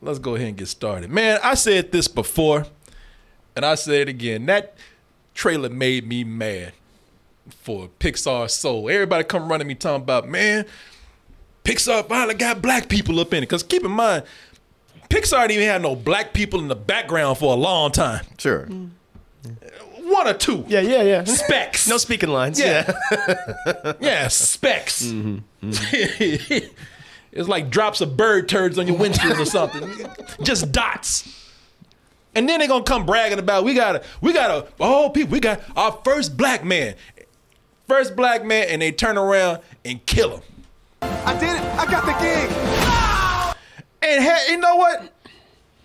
[0.00, 1.10] Let's go ahead and get started.
[1.10, 2.66] Man, I said this before,
[3.54, 4.46] and I said it again.
[4.46, 4.74] That
[5.34, 6.72] trailer made me mad
[7.48, 8.90] for Pixar Soul.
[8.90, 10.66] Everybody come running me talking about, man,
[11.64, 13.42] Pixar finally got black people up in it.
[13.42, 14.24] Because keep in mind,
[15.08, 18.24] Pixar didn't even have no black people in the background for a long time.
[18.38, 18.66] Sure.
[18.66, 18.90] Mm.
[20.02, 20.64] One or two.
[20.68, 21.24] Yeah, yeah, yeah.
[21.24, 21.88] Specs.
[21.88, 22.60] No speaking lines.
[22.60, 22.92] Yeah.
[23.10, 23.92] Yeah.
[24.00, 25.04] Yeah, specs.
[25.06, 26.66] Mm-hmm, mm-hmm.
[27.36, 30.08] it's like drops of bird turds on your windshield or something.
[30.42, 31.32] Just dots.
[32.34, 35.32] And then they're gonna come bragging about we got a we got a oh people
[35.32, 36.94] we got our first black man,
[37.88, 40.42] first black man, and they turn around and kill him.
[41.02, 41.62] I did it.
[41.62, 42.50] I got the gig.
[44.02, 45.12] And ha- you know what?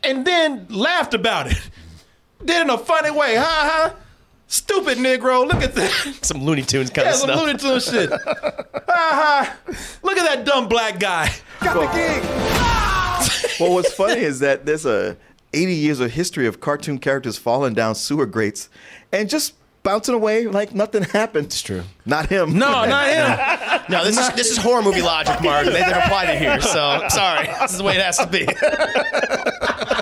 [0.04, 1.58] And then laughed about it.
[2.44, 3.44] Did in a funny way, huh?
[3.46, 3.96] ha.
[4.52, 5.92] Stupid Negro, look at that.
[6.24, 7.40] Some Looney Tunes kind Yeah, of some stuff.
[7.42, 8.10] Looney Tunes shit.
[8.12, 9.58] ha ha.
[10.04, 11.32] Look at that dumb black guy.
[11.62, 12.24] Got the gig.
[13.60, 15.16] Well, what's funny is that there's a
[15.54, 18.70] 80 years of history of cartoon characters falling down sewer grates
[19.12, 21.46] and just bouncing away like nothing happened.
[21.46, 21.84] It's true.
[22.06, 22.58] Not him.
[22.58, 23.82] No, not him.
[23.90, 25.66] No, this is this is horror movie logic, Mark.
[25.66, 27.46] They didn't apply it here, so sorry.
[27.62, 28.46] This is the way it has to be.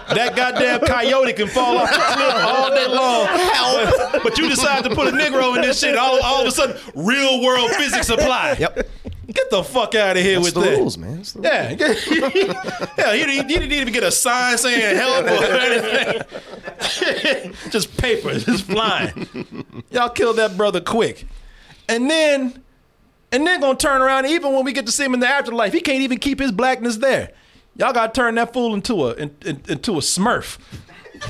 [0.09, 3.25] That goddamn coyote can fall off the cliff all day long.
[3.27, 4.23] Help.
[4.23, 5.95] But you decide to put a Negro in this shit.
[5.97, 8.57] All, all of a sudden, real world physics apply.
[8.59, 8.89] Yep.
[9.27, 10.77] Get the fuck out of here That's with the that.
[10.79, 11.17] rules, man.
[11.17, 11.69] That's the Yeah.
[12.97, 16.23] yeah, you didn't, you didn't even get a sign saying help or anything.
[17.69, 19.27] just paper, just flying.
[19.91, 21.27] Y'all killed that brother quick.
[21.87, 22.63] And then,
[23.31, 25.73] and then gonna turn around, even when we get to see him in the afterlife,
[25.73, 27.31] he can't even keep his blackness there.
[27.79, 30.57] Y'all gotta turn that fool into a in, in- into a smurf.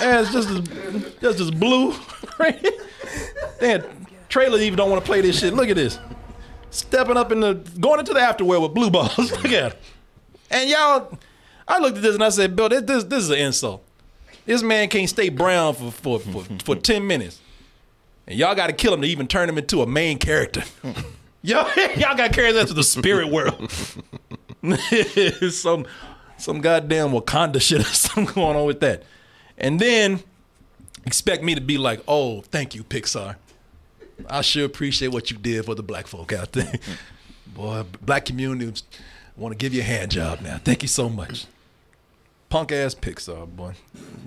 [0.00, 1.94] and it's just as, just as blue.
[3.60, 3.82] Damn,
[4.28, 5.54] trailer even don't want to play this shit.
[5.54, 5.98] Look at this
[6.70, 9.16] stepping up in the going into the afterworld with blue balls.
[9.18, 9.78] Look at it.
[10.50, 11.18] And y'all,
[11.66, 13.84] I looked at this and I said, Bill, this this, this is an insult.
[14.46, 17.40] This man can't stay brown for for, for, for 10 minutes.
[18.28, 20.62] And y'all gotta kill him to even turn him into a main character.
[21.42, 23.72] y'all, y'all gotta carry that to the spirit world.
[25.50, 25.86] some
[26.36, 29.02] some goddamn Wakanda shit or something going on with that.
[29.56, 30.20] And then
[31.04, 33.36] expect me to be like, oh, thank you, Pixar.
[34.28, 36.72] I sure appreciate what you did for the black folk out there.
[37.46, 38.82] Boy, black community
[39.38, 40.58] want to give you a hand job now.
[40.58, 41.46] Thank you so much.
[42.48, 43.74] Punk ass Pixar, boy.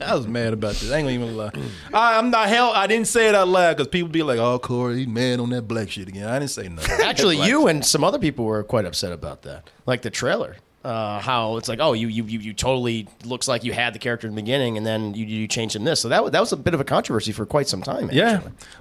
[0.00, 0.90] I was mad about this.
[0.90, 1.50] I ain't gonna even lie.
[1.92, 2.70] I, I'm not hell.
[2.72, 5.50] I didn't say it out loud because people be like, "Oh, Corey, he mad on
[5.50, 7.00] that black shit again." I didn't say nothing.
[7.04, 9.68] Actually, you and some other people were quite upset about that.
[9.84, 10.56] Like the trailer.
[10.84, 13.98] Uh, how it's like, oh, you, you you you totally looks like you had the
[13.98, 16.00] character in the beginning, and then you you changed him this.
[16.00, 18.04] So that was- that was a bit of a controversy for quite some time.
[18.04, 18.18] Actually.
[18.18, 18.40] Yeah,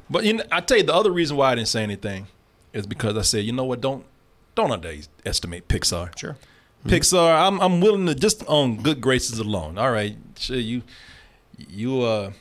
[0.09, 2.27] but you know, I tell you the other reason why I didn't say anything
[2.73, 4.05] is because I said, you know what, don't
[4.55, 6.17] don't underestimate Pixar.
[6.17, 6.37] Sure.
[6.85, 9.77] Pixar, I'm I'm willing to just on good graces alone.
[9.77, 10.83] All right, sure you
[11.57, 12.31] you uh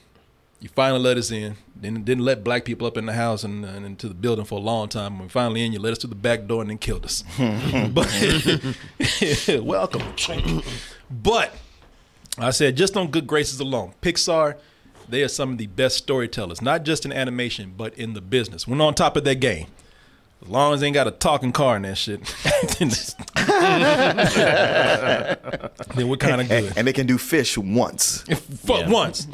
[0.60, 1.56] you finally let us in.
[1.76, 4.58] Then didn't let black people up in the house and, and into the building for
[4.58, 5.18] a long time.
[5.18, 7.22] When we finally in, you let us through the back door and then killed us.
[7.92, 8.08] but
[9.62, 10.02] welcome.
[11.10, 11.54] but
[12.38, 13.94] I said just on good graces alone.
[14.00, 14.56] Pixar,
[15.08, 18.66] they are some of the best storytellers, not just in animation, but in the business.
[18.66, 19.66] When on top of their game.
[20.42, 22.20] As long as they ain't got a talking car in that shit,
[25.94, 26.64] then we're kind of good.
[26.64, 28.22] And, and they can do fish once.
[28.66, 29.26] Fuck once.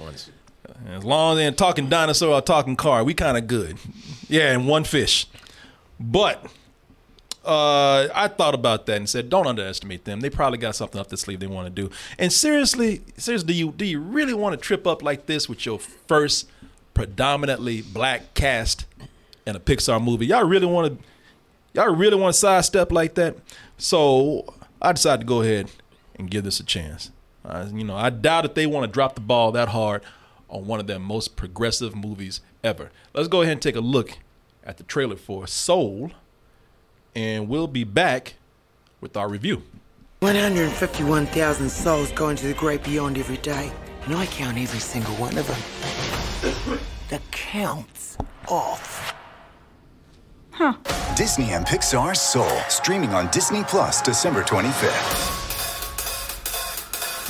[0.89, 3.79] As long as they ain't talking dinosaur or talking car, we kind of good.
[4.29, 5.27] Yeah, and one fish.
[5.99, 6.45] But
[7.45, 10.21] uh, I thought about that and said, don't underestimate them.
[10.21, 11.91] They probably got something up their sleeve they want to do.
[12.19, 15.67] And seriously, seriously, do you do you really want to trip up like this with
[15.67, 16.49] your first
[16.95, 18.85] predominantly black cast
[19.47, 20.27] in a Pixar movie?
[20.27, 21.05] Y'all really want to
[21.73, 23.37] y'all really want to sidestep like that?
[23.79, 25.71] So I decided to go ahead
[26.17, 27.11] and give this a chance.
[27.45, 30.03] Uh, you know, I doubt if they want to drop the ball that hard
[30.49, 32.91] on one of their most progressive movies ever.
[33.15, 34.19] Let's go ahead and take a look
[34.65, 36.11] at the trailer for Soul,
[37.15, 38.35] and we'll be back
[39.01, 39.63] with our review.
[40.21, 43.73] 151,000 souls go into the great beyond every day,
[44.05, 46.79] and I count every single one of them.
[47.09, 49.10] the counts off.
[51.17, 55.39] Disney and Pixar Soul, streaming on Disney Plus December 25th.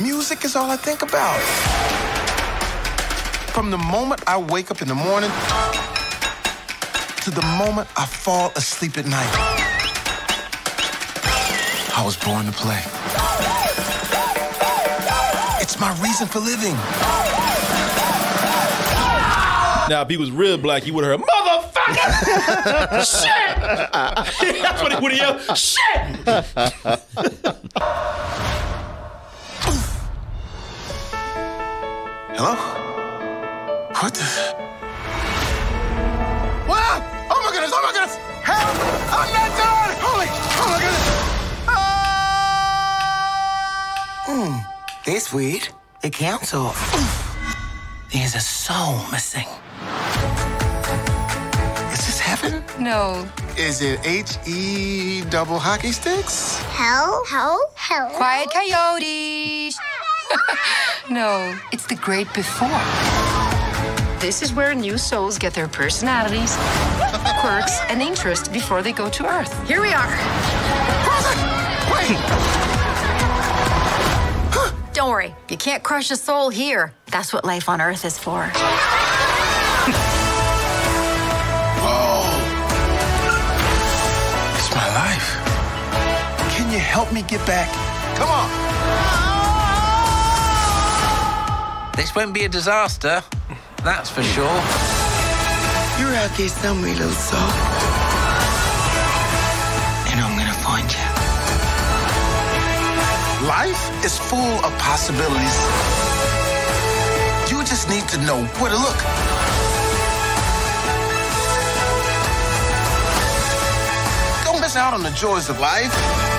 [0.02, 1.38] Music is all I think about.
[3.54, 5.30] From the moment I wake up in the morning
[7.22, 9.30] to the moment I fall asleep at night.
[11.96, 12.82] I was born to play.
[15.62, 16.74] It's my reason for living.
[19.88, 21.49] Now, if he was real black, you would have heard, motherfucker!
[23.04, 23.56] Shit!
[24.62, 26.00] That's what he would yelled, shit!
[32.36, 32.54] Hello?
[34.00, 34.24] What the?
[36.66, 37.02] What?
[37.30, 37.72] Oh my goodness!
[37.74, 38.16] Oh my goodness!
[38.42, 38.76] Help!
[39.12, 39.92] I'm not done!
[40.00, 40.28] Holy!
[40.30, 41.06] Oh my goodness!
[44.26, 44.54] Hmm.
[45.04, 45.68] This weird.
[46.02, 46.72] The council.
[48.12, 49.46] There's a soul missing.
[52.80, 53.28] No.
[53.58, 56.58] Is it H E double hockey sticks?
[56.70, 57.22] Hell?
[57.28, 57.60] Hell?
[57.74, 58.08] Hell.
[58.10, 59.78] Quiet coyotes.
[61.10, 62.68] no, it's the great before.
[64.18, 66.56] This is where new souls get their personalities,
[67.40, 69.52] quirks, and interests before they go to Earth.
[69.68, 70.08] Here we are.
[71.92, 72.18] Wait!
[74.94, 76.94] Don't worry, you can't crush a soul here.
[77.06, 78.50] That's what life on Earth is for.
[86.90, 87.70] Help me get back?
[88.18, 88.48] Come on!
[91.96, 93.22] This won't be a disaster.
[93.84, 94.60] That's for sure.
[95.98, 97.50] You're out there somewhere, little soul.
[100.10, 101.06] And I'm gonna find you.
[103.46, 105.56] Life is full of possibilities.
[107.50, 109.00] You just need to know where to look.
[114.44, 116.29] Don't miss out on the joys of life.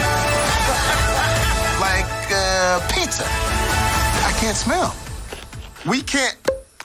[1.80, 3.24] like uh, pizza.
[3.25, 4.96] I can't smell.
[5.88, 6.38] We can't.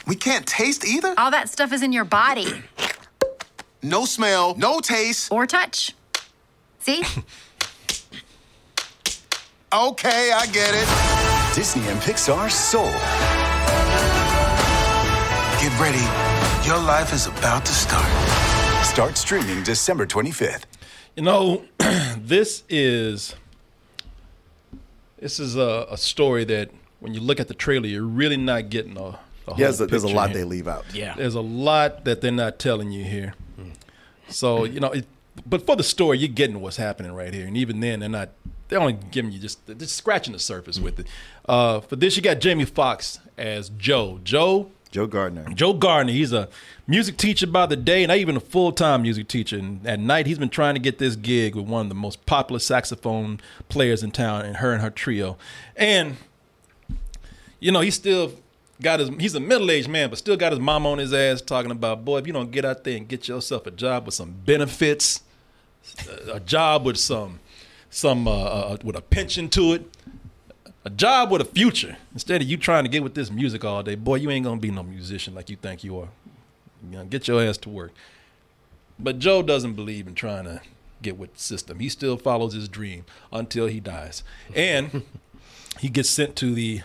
[0.06, 1.14] We can't taste either.
[1.19, 2.46] All that stuff is in your body
[3.82, 5.31] No smell, no taste.
[5.32, 5.94] or touch.
[6.81, 7.02] See?
[9.73, 11.55] Okay, I get it.
[11.55, 12.87] Disney and Pixar Soul.
[15.61, 16.06] Get ready.
[16.67, 18.06] Your life is about to start.
[18.87, 20.62] Start streaming December 25th.
[21.17, 21.64] You know,
[22.17, 23.34] this is
[25.18, 26.70] this is a, a story that
[27.00, 29.02] when you look at the trailer, you're really not getting a.
[29.02, 29.18] a
[29.48, 30.38] Yeah, there's a, there's a lot here.
[30.38, 30.84] they leave out.
[30.92, 31.14] Yeah.
[31.14, 33.34] There's a lot that they're not telling you here.
[34.28, 35.06] So you know, it,
[35.46, 38.30] but for the story, you're getting what's happening right here, and even then, they're not.
[38.68, 41.06] They're only giving you just just scratching the surface with it.
[41.48, 44.18] Uh, for this, you got Jamie Foxx as Joe.
[44.24, 45.44] Joe Joe Gardner.
[45.53, 46.49] Joe Gardner, he's a
[46.87, 49.59] music teacher by the day, and not even a full time music teacher.
[49.59, 52.25] And at night, he's been trying to get this gig with one of the most
[52.27, 55.37] popular saxophone players in town, and her and her trio.
[55.77, 56.17] And
[57.61, 58.33] you know, he still
[58.81, 59.09] got his.
[59.19, 62.05] He's a middle aged man, but still got his mom on his ass talking about,
[62.05, 65.23] boy, if you don't get out there and get yourself a job with some benefits,
[66.31, 67.41] a, job with some,
[67.91, 69.95] some uh, uh, with a pension to it,
[70.87, 73.83] a job with a future instead of you trying to get with this music all
[73.83, 73.97] day.
[73.97, 76.09] Boy, you ain't gonna be no musician like you think you are.
[76.88, 77.93] You know, get your ass to work.
[78.97, 80.61] But Joe doesn't believe in trying to
[81.03, 81.81] get with the system.
[81.81, 84.23] He still follows his dream until he dies,
[84.55, 85.03] and
[85.81, 86.83] he gets sent to the.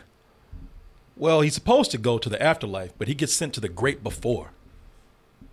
[1.15, 4.03] Well, he's supposed to go to the afterlife, but he gets sent to the great
[4.03, 4.49] before.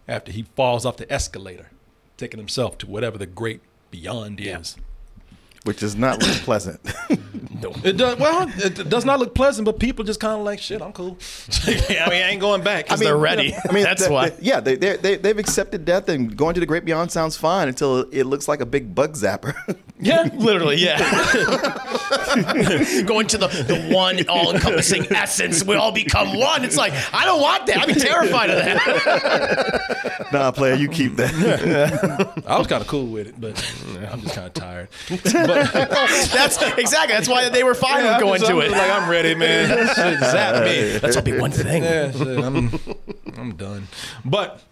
[0.08, 1.68] After he falls off the escalator,
[2.16, 4.78] taking himself to whatever the great beyond is.
[5.64, 6.80] Which does not look pleasant.
[7.62, 7.72] no.
[7.84, 8.48] It does well.
[8.56, 10.80] It does not look pleasant, but people just kind of like shit.
[10.80, 11.18] I'm cool.
[11.66, 11.70] I
[12.08, 12.84] mean, I ain't going back.
[12.86, 13.54] Because they're ready.
[13.54, 14.30] I mean, That's th- why.
[14.30, 17.36] th- yeah, they, they, they, they've accepted death, and going to the great beyond sounds
[17.36, 19.54] fine until it looks like a big bug zapper.
[20.00, 20.98] yeah, Literally, yeah.
[23.04, 26.64] Going to the, the one all encompassing essence, we all become one.
[26.64, 27.78] It's like, I don't want that.
[27.78, 30.28] I'd be terrified of that.
[30.32, 32.42] nah, player, you keep that.
[32.46, 33.56] I was kind of cool with it, but
[34.10, 34.88] I'm just kind of tired.
[35.48, 37.14] But That's exactly.
[37.16, 38.70] That's why they were fine with going just- to I'm it.
[38.72, 39.68] like I'm ready, man.
[39.94, 40.98] Shit, zap me.
[40.98, 41.82] That's all be one thing.
[41.82, 42.70] Yeah, shit, I'm,
[43.36, 43.88] I'm done.
[44.24, 44.62] But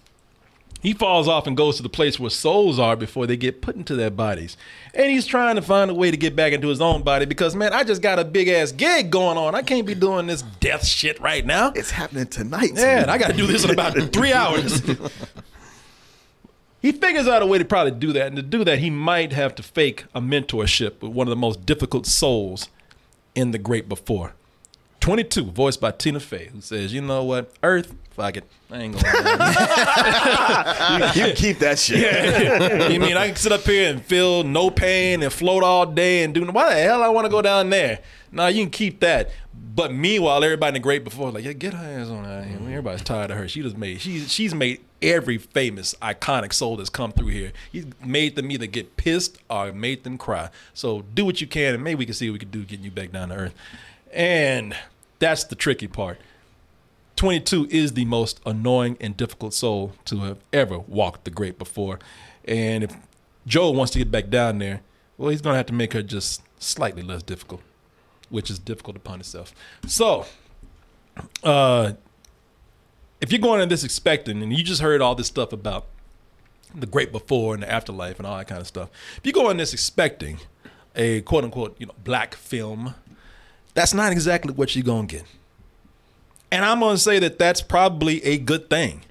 [0.83, 3.75] he falls off and goes to the place where souls are before they get put
[3.75, 4.57] into their bodies.
[4.95, 7.57] And he's trying to find a way to get back into his own body because,
[7.57, 9.55] man, I just got a big ass gig going on.
[9.55, 11.73] I can't be doing this death shit right now.
[11.75, 12.73] it's happening tonight.
[12.75, 14.81] Yeah, and I got to do this in about three hours.
[16.81, 18.29] He figures out a way to probably do that.
[18.29, 21.37] And to do that, he might have to fake a mentorship with one of the
[21.37, 22.69] most difficult souls
[23.35, 24.35] in the great before
[25.07, 28.93] 22, voiced by Tina Fey, who says, "You know what, Earth, fuck it, I ain't
[28.93, 29.07] gonna."
[31.15, 32.91] you keep that shit.
[32.93, 36.25] you mean I can sit up here and feel no pain and float all day
[36.25, 38.01] and do why the hell I want to go down there?
[38.33, 39.31] No, you can keep that.
[39.55, 42.57] But meanwhile, everybody in the great before like, yeah, get her ass on out here.
[42.57, 42.67] Mm-hmm.
[42.67, 43.47] Everybody's tired of her.
[43.47, 47.53] She just made she's she's made every famous iconic soul that's come through here.
[47.71, 50.51] He's made them either get pissed or made them cry.
[50.75, 52.85] So do what you can, and maybe we can see what we can do getting
[52.85, 53.55] you back down to earth.
[54.13, 54.75] And
[55.19, 56.19] that's the tricky part.
[57.17, 61.99] 22 is the most annoying and difficult soul to have ever walked the great before.
[62.45, 62.95] And if
[63.47, 64.83] Joe wants to get back down there,
[65.17, 67.63] well, he's going to have to make her just slightly less difficult,
[68.29, 69.55] which is difficult upon itself.
[69.87, 70.27] So,
[71.43, 71.95] uh,
[73.21, 75.87] if you're going in this expecting, and you just heard all this stuff about
[76.75, 79.49] the great before and the afterlife and all that kind of stuff, if you go
[79.49, 80.39] in this expecting
[80.95, 82.95] a quote unquote, you know, black film,
[83.77, 85.25] that's not exactly what you're going to get.
[86.51, 89.03] And I'm going to say that that's probably a good thing.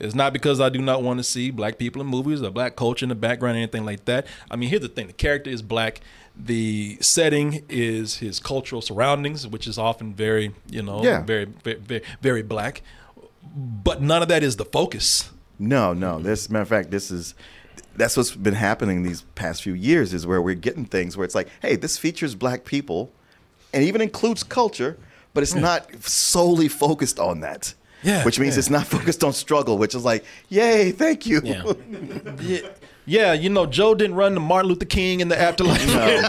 [0.00, 2.74] It's not because I do not want to see black people in movies or black
[2.76, 4.26] culture in the background or anything like that.
[4.50, 6.00] I mean, here's the thing the character is black.
[6.36, 11.22] The setting is his cultural surroundings, which is often very, you know, Yeah.
[11.22, 12.82] very, very, very, very black.
[13.54, 15.30] But none of that is the focus.
[15.58, 16.18] No, no.
[16.18, 17.34] This matter of fact, this is
[17.94, 21.34] that's what's been happening these past few years is where we're getting things where it's
[21.34, 23.12] like, hey, this features black people
[23.72, 24.98] and even includes culture,
[25.34, 27.74] but it's not solely focused on that.
[28.02, 28.58] Yeah, Which means yeah.
[28.60, 31.40] it's not focused on struggle, which is like, yay, thank you.
[31.44, 31.62] Yeah.
[33.04, 35.84] Yeah, yeah, you know, Joe didn't run to Martin Luther King in the afterlife.
[35.86, 36.20] no,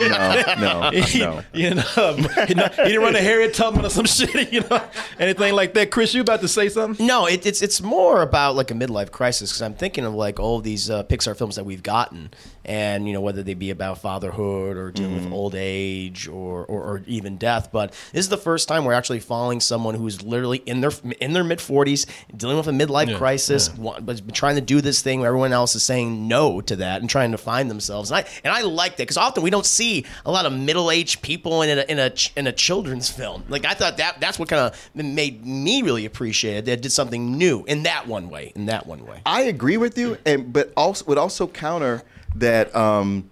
[0.58, 1.42] no, no, He- no.
[1.54, 4.52] You know, he, didn't run to Harriet Tubman or some shit.
[4.52, 4.82] You know,
[5.20, 5.92] anything like that.
[5.92, 7.06] Chris, you about to say something?
[7.06, 10.40] No, it, it's it's more about like a midlife crisis because I'm thinking of like
[10.40, 12.32] all of these uh, Pixar films that we've gotten,
[12.66, 16.82] and you know whether they be about fatherhood or dealing with old age or, or
[16.84, 17.70] or even death.
[17.72, 21.34] But this is the first time we're actually following someone who's literally in their in
[21.34, 25.02] their mid 40s, dealing with a midlife Yeah, crisis, wa- but trying to do this
[25.04, 28.12] thing where everyone else is saying no to that and trying to find themselves.
[28.12, 30.92] And I and I like that because often we don't see a lot of middle
[30.92, 33.44] aged people in a in a in a children's film.
[33.50, 36.66] Like I thought that that's what kind of made me really appreciate it.
[36.66, 38.52] They did something new in that one way.
[38.56, 39.22] In that one way.
[39.26, 42.04] I agree with you, and but also would also counter
[42.36, 42.76] that.
[42.76, 43.30] Um,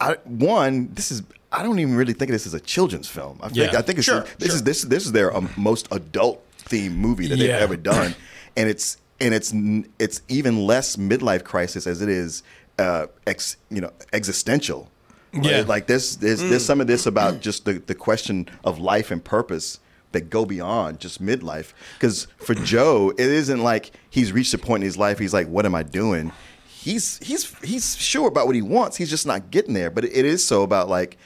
[0.00, 3.40] I, one, this is I don't even really think of this as a children's film.
[3.42, 3.78] I think Yeah.
[3.78, 4.56] I think it's Sure, this sure.
[4.56, 7.46] is this this is their um, most adult themed movie that Yeah.
[7.54, 8.14] they've ever done,
[8.56, 9.52] and it's and it's
[9.98, 12.44] it's even less midlife crisis as it is
[12.78, 14.90] uh, ex you know existential.
[15.32, 15.64] Yeah.
[15.66, 19.22] Like, there's there's there's some of this about just the the question of life and
[19.22, 19.80] purpose
[20.12, 21.72] that go beyond just midlife.
[21.94, 25.18] Because for Joe, it isn't like he's reached a point in his life.
[25.18, 26.32] He's like, what am I doing?
[26.66, 28.96] He's he's he's sure about what he wants.
[28.96, 29.90] He's just not getting there.
[29.90, 31.18] But it is so about like,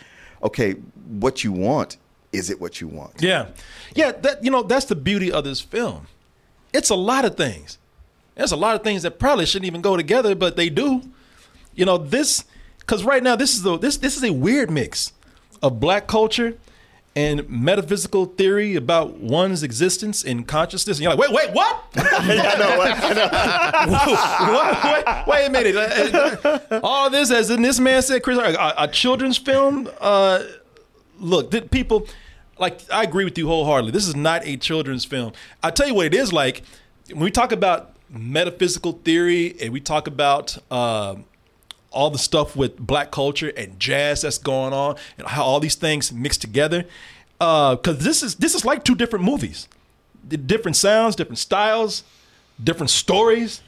[0.43, 1.99] okay, what you want
[2.33, 3.23] is it what you want?
[3.23, 3.49] Yeah,
[3.95, 4.13] yeah.
[4.13, 6.09] That you know, that's the beauty of this film.
[6.73, 7.79] It's a lot of things.
[8.35, 11.03] There's a lot of things that probably shouldn't even go together, but they do.
[11.75, 12.45] You know this
[12.79, 15.13] because right now this is the this this is a weird mix
[15.63, 16.59] of black culture
[17.15, 20.97] and metaphysical theory about one's existence and consciousness.
[20.99, 21.85] And you're like, wait, wait, what?
[23.95, 25.27] what?
[25.27, 26.81] Wait, wait a minute.
[26.83, 29.91] All this, as in this man said, Chris, a, a children's film.
[30.01, 30.43] Uh,
[31.19, 32.07] look, th- people,
[32.59, 33.93] like, I agree with you wholeheartedly.
[33.93, 35.33] This is not a children's film.
[35.63, 36.63] I'll tell you what it is like.
[37.09, 41.17] When we talk about metaphysical theory and we talk about uh,
[41.93, 45.75] all the stuff with black culture and jazz that's going on and how all these
[45.75, 46.85] things mix together,
[47.41, 49.69] uh, because this is this is like two different movies,
[50.29, 52.05] The different sounds, different styles,
[52.63, 53.61] different stories,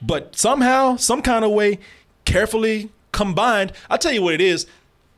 [0.00, 1.78] but somehow, some kind of way,
[2.24, 3.72] carefully combined.
[3.88, 4.66] I'll tell you what it is.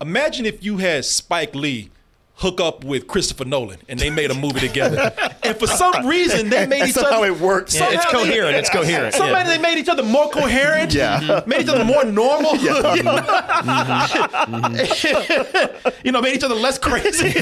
[0.00, 1.90] Imagine if you had Spike Lee
[2.38, 5.12] hook up with Christopher Nolan and they made a movie together.
[5.42, 7.75] and for some reason they made That's each other how it works.
[7.75, 8.57] Yeah, it's somehow they- coherent.
[8.57, 9.14] It's coherent.
[9.14, 9.18] yeah.
[9.18, 10.95] Somebody they made each other more coherent.
[10.95, 11.21] Yeah.
[11.21, 11.50] Mm-hmm.
[11.50, 12.54] Made each other more normal.
[12.57, 14.54] Yeah, mm-hmm.
[14.54, 15.88] Mm-hmm.
[16.04, 17.37] you know, made each other less crazy.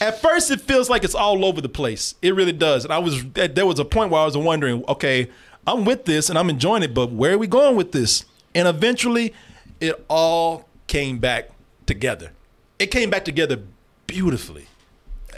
[0.00, 2.14] At first, it feels like it's all over the place.
[2.22, 2.84] It really does.
[2.84, 5.28] And I was there was a point where I was wondering, okay,
[5.66, 8.24] I'm with this and I'm enjoying it, but where are we going with this?
[8.54, 9.34] And eventually,
[9.80, 11.50] it all came back
[11.84, 12.32] together.
[12.80, 13.60] It came back together
[14.06, 14.66] beautifully.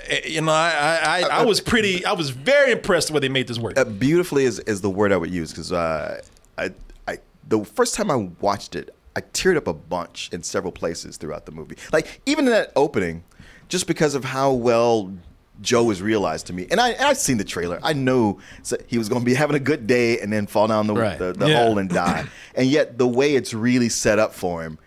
[0.09, 2.05] Eh, You know, I I, I, I was pretty.
[2.07, 3.77] I was very impressed the way they made this work.
[3.79, 6.21] Uh, beautifully is, is the word I would use because uh,
[6.57, 6.71] I,
[7.07, 7.19] I
[7.49, 11.45] the first time I watched it, I teared up a bunch in several places throughout
[11.45, 11.77] the movie.
[11.93, 13.25] Like even in that opening,
[13.69, 15.13] just because of how well
[15.61, 17.79] Joe was realized to me, and I and I've seen the trailer.
[17.83, 18.39] I know
[18.87, 21.19] he was going to be having a good day and then fall down the Right.
[21.19, 21.65] the, the Yeah.
[21.65, 22.25] hole and die.
[22.55, 24.79] and yet the way it's really set up for him,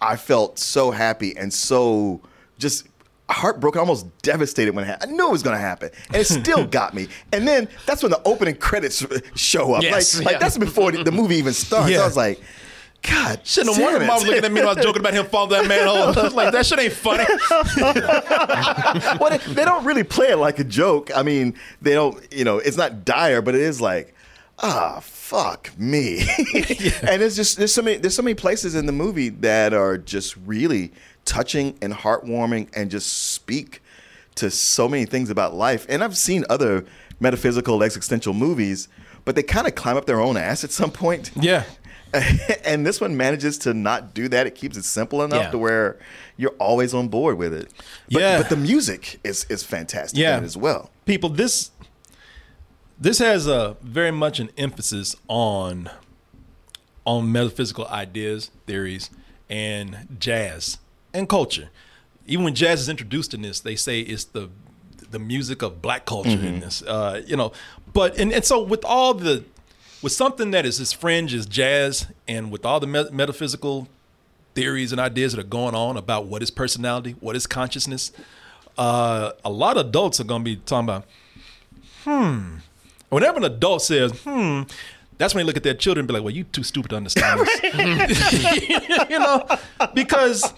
[0.00, 2.20] I felt so happy and so
[2.58, 2.86] just
[3.30, 5.12] heartbroken, almost devastated when it happened.
[5.12, 7.08] I knew it was going to happen, and it still got me.
[7.32, 9.82] And then that's when the opening credits show up.
[9.82, 10.30] Yes, like, yeah.
[10.32, 11.90] like that's before the, the movie even starts.
[11.90, 12.00] Yeah.
[12.00, 12.40] I was like,
[13.02, 14.02] God, Shouldn't have damn wondered.
[14.02, 14.06] it.
[14.06, 16.18] Mom was looking at me when I was joking about him falling that manhole.
[16.18, 17.24] I was like, that shit ain't funny.
[19.20, 21.10] well, they, they don't really play it like a joke.
[21.14, 22.20] I mean, they don't.
[22.32, 24.14] You know, it's not dire, but it is like,
[24.60, 26.20] ah, fuck me.
[27.02, 29.98] And it's just there's so many there's so many places in the movie that are
[29.98, 30.92] just really
[31.24, 33.82] touching and heartwarming and just speak
[34.36, 35.84] to so many things about life.
[35.88, 36.84] And I've seen other
[37.20, 38.88] metaphysical existential movies,
[39.24, 41.30] but they kind of climb up their own ass at some point.
[41.40, 41.64] Yeah.
[42.64, 44.46] and this one manages to not do that.
[44.46, 45.50] It keeps it simple enough Yeah.
[45.50, 45.98] to where
[46.38, 47.70] you're always on board with it.
[48.10, 48.38] But, Yeah.
[48.38, 50.40] but the music is is fantastic Yeah.
[50.40, 50.90] as well.
[51.04, 51.70] people this
[53.00, 55.90] this has a very much an emphasis on
[57.04, 59.10] on metaphysical ideas theories
[59.48, 60.78] and jazz
[61.14, 61.70] and culture
[62.26, 64.50] even when jazz is introduced in this they say it's the
[65.10, 67.50] the music of black culture in this uh, you know
[67.94, 69.42] but and, and so with all the
[70.02, 73.88] with something that is as fringe as jazz and with all the met- metaphysical
[74.54, 78.12] theories and ideas that are going on about what is personality what is consciousness
[78.76, 81.04] uh, a lot of adults are going to be talking about
[82.04, 82.58] hmm.
[83.10, 84.62] Whenever an adult says, hmm,
[85.16, 86.96] that's when they look at their children and be like, well, you too stupid to
[86.96, 88.68] understand this.
[89.10, 89.46] you know,
[89.94, 90.52] because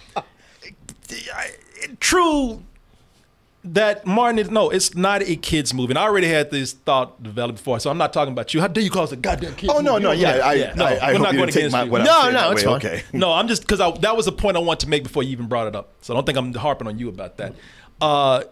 [2.01, 2.63] true
[3.63, 5.93] that Martin is, no, it's not a kid's movie.
[5.93, 8.61] And I already had this thought developed before, so I'm not talking about you.
[8.61, 10.03] How dare you call it a goddamn kid's Oh no, movie?
[10.05, 11.91] no, yeah, I, Yeah, no, I, I we're not going didn't take against my, you.
[11.91, 12.67] what No, no, it's way.
[12.67, 12.77] fine.
[12.77, 13.03] Okay.
[13.13, 15.47] No, I'm just because that was a point I wanted to make before you even
[15.47, 15.93] brought it up.
[16.01, 17.55] So I don't think I'm harping on you about that.
[18.01, 18.45] Uh,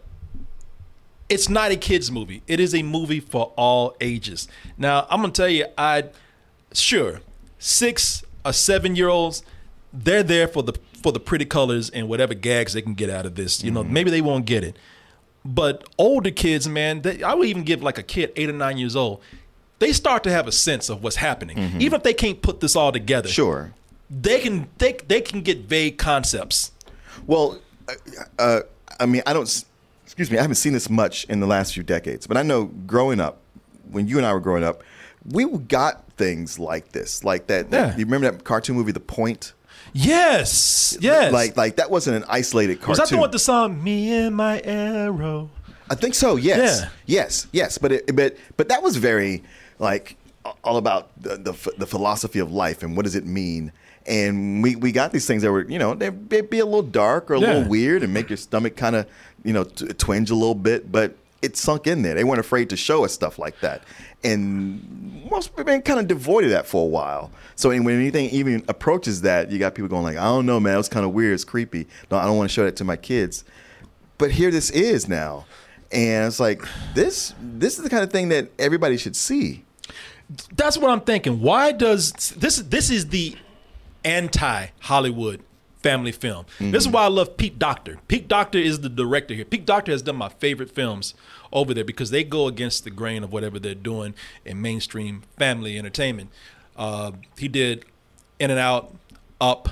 [1.29, 2.43] it's not a kids movie.
[2.47, 4.49] It is a movie for all ages.
[4.77, 6.05] Now I'm gonna tell you, I
[6.73, 7.21] sure
[7.59, 9.43] six or seven year olds,
[9.93, 13.27] they're there for the for the pretty colors and whatever gags they can get out
[13.27, 13.63] of this.
[13.63, 14.77] You know, maybe they won't get it,
[15.45, 18.79] but older kids, man, they, I would even give like a kid eight or nine
[18.79, 19.21] years old.
[19.79, 22.75] They start to have a sense of what's happening, even if they can't put this
[22.75, 23.73] all together Sure.
[24.11, 26.73] they can they they can get vague concepts.
[27.27, 27.93] Well, uh,
[28.39, 28.61] uh,
[28.99, 29.65] I mean, I don't.
[30.19, 30.39] Excuse me.
[30.39, 33.39] I haven't seen this much in the last few decades, but I know growing up,
[33.93, 34.83] when you and I were growing up,
[35.25, 37.71] we got things like this, like that.
[37.71, 37.97] that- Yeah.
[37.97, 39.53] you remember that cartoon movie, The Point?
[39.93, 41.33] Yes, yes.
[41.33, 42.89] Like, like that wasn't an isolated cartoon.
[42.91, 45.51] was that the one with the song "Me and My Arrow"?
[45.91, 46.37] I think so.
[46.37, 46.81] Yes.
[46.83, 46.89] Yeah.
[47.07, 47.47] Yes.
[47.53, 47.79] Yes.
[47.79, 49.43] But it, but but that was very
[49.79, 50.17] like
[50.65, 53.73] all about the, the the philosophy of life and what does it mean.
[54.07, 56.83] And we, we got these things that were you know they'd they'd be a little
[56.83, 57.47] dark or a Yeah.
[57.55, 59.07] little weird and make your stomach kind of
[59.49, 62.15] you know t- twinge a little bit, but it sunk in there.
[62.15, 63.83] They weren't afraid to show us stuff like that.
[64.25, 67.31] And most people been kind of devoid of that for a while.
[67.55, 70.75] So when anything even approaches that, you got people going like, I don't know, man,
[70.75, 71.87] it was kind of weird, it's creepy.
[72.11, 73.45] No, I don't want to show that to my kids
[74.19, 75.47] but here this is now
[75.91, 76.63] and it's like
[76.95, 79.65] this this is the kind of thing that everybody should see
[80.55, 81.41] That's what I'm thinking.
[81.41, 82.57] Why does this?
[82.59, 83.35] This is the
[84.05, 85.43] anti-Hollywood
[85.89, 86.45] family film.
[86.61, 87.99] This is why I love Pete Docter.
[88.09, 89.45] Pete Docter is the director here.
[89.47, 91.15] Pete Docter has done my favorite films
[91.53, 95.79] over there because they go against the grain of whatever they're doing in mainstream family
[95.79, 96.31] entertainment.
[96.77, 97.87] Uh, he did
[98.39, 98.95] In and Out,
[99.41, 99.71] Up,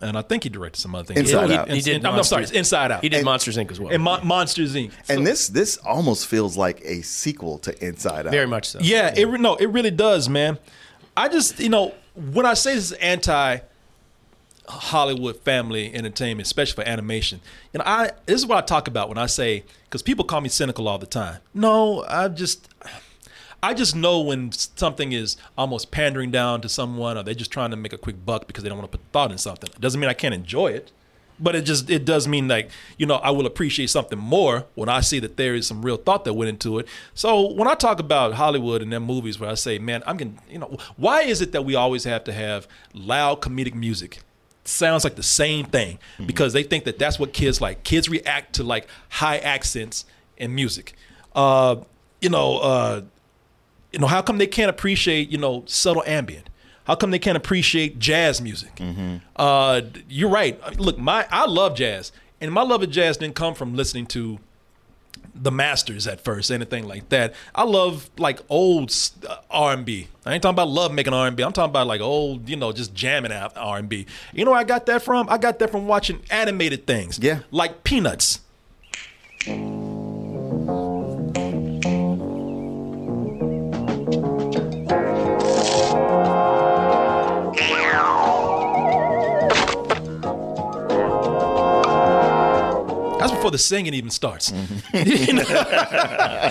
[0.00, 1.18] and I think he directed some other things.
[1.30, 1.68] Inside He- Out.
[1.68, 3.02] he- He did I'm, I'm sorry, Inside Out.
[3.02, 3.70] He did and, Monsters Inc.
[3.72, 3.92] as well.
[3.92, 4.92] and Mon- Monsters Inc.
[5.08, 8.78] and this this almost feels like a sequel to inside out Very much so.
[8.80, 10.58] Yeah, it re- no, it really does, man.
[11.16, 13.58] I just you know when I say this is anti
[14.70, 17.40] Hollywood family entertainment, especially for animation,
[17.74, 20.48] know, I this is what I talk about when I say because people call me
[20.48, 21.38] cynical all the time.
[21.54, 22.68] No, I just.
[23.62, 27.70] I just know when something is almost pandering down to someone, or they're just trying
[27.72, 29.68] to make a quick buck because they don't want to put thought in something.
[29.68, 30.92] It doesn't mean I can't enjoy it,
[31.40, 34.88] but it just it does mean like you know I will appreciate something more when
[34.88, 36.86] I see that there is some real thought that went into it.
[37.14, 40.32] So when I talk about Hollywood and their movies, where I say, man, I'm gonna
[40.48, 44.20] you know why is it that we always have to have loud comedic music?
[44.70, 47.82] Sounds like the same thing because they think that that's what kids like.
[47.84, 50.04] Kids react to like high accents
[50.36, 50.94] in music.
[51.34, 51.76] Uh,
[52.20, 52.58] you know.
[52.58, 53.02] Uh,
[53.92, 56.48] you know, how come they can't appreciate, you know, subtle ambient?
[56.84, 58.80] How come they can't appreciate jazz music?
[59.34, 60.78] Uh, you're right.
[60.78, 64.38] Look, my I love jazz, and my love of jazz didn't come from listening to
[65.40, 67.34] the masters at first, anything like that.
[67.54, 68.94] I love like old
[69.28, 70.08] uh, R&B.
[70.26, 71.42] I ain't talking about love making R&B.
[71.42, 74.06] I'm talking about like old, you know, just jamming out R&B.
[74.32, 75.28] You know where I got that from?
[75.28, 77.18] I got that from watching animated things.
[77.18, 77.40] Yeah.
[77.50, 78.40] Like Peanuts.
[93.50, 94.52] Before the singing even starts.
[94.92, 95.44] You know?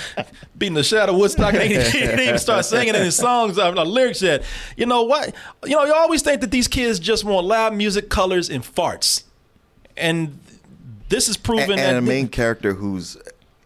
[0.57, 3.71] Beating the shadow of Woodstock, and he didn't even start singing in his songs, uh,
[3.71, 4.43] the lyrics yet.
[4.75, 5.33] You know what?
[5.65, 9.23] You know, you always think that these kids just want loud music, colors, and farts.
[9.95, 10.39] And
[11.09, 13.17] this is proven and, that and a main character who's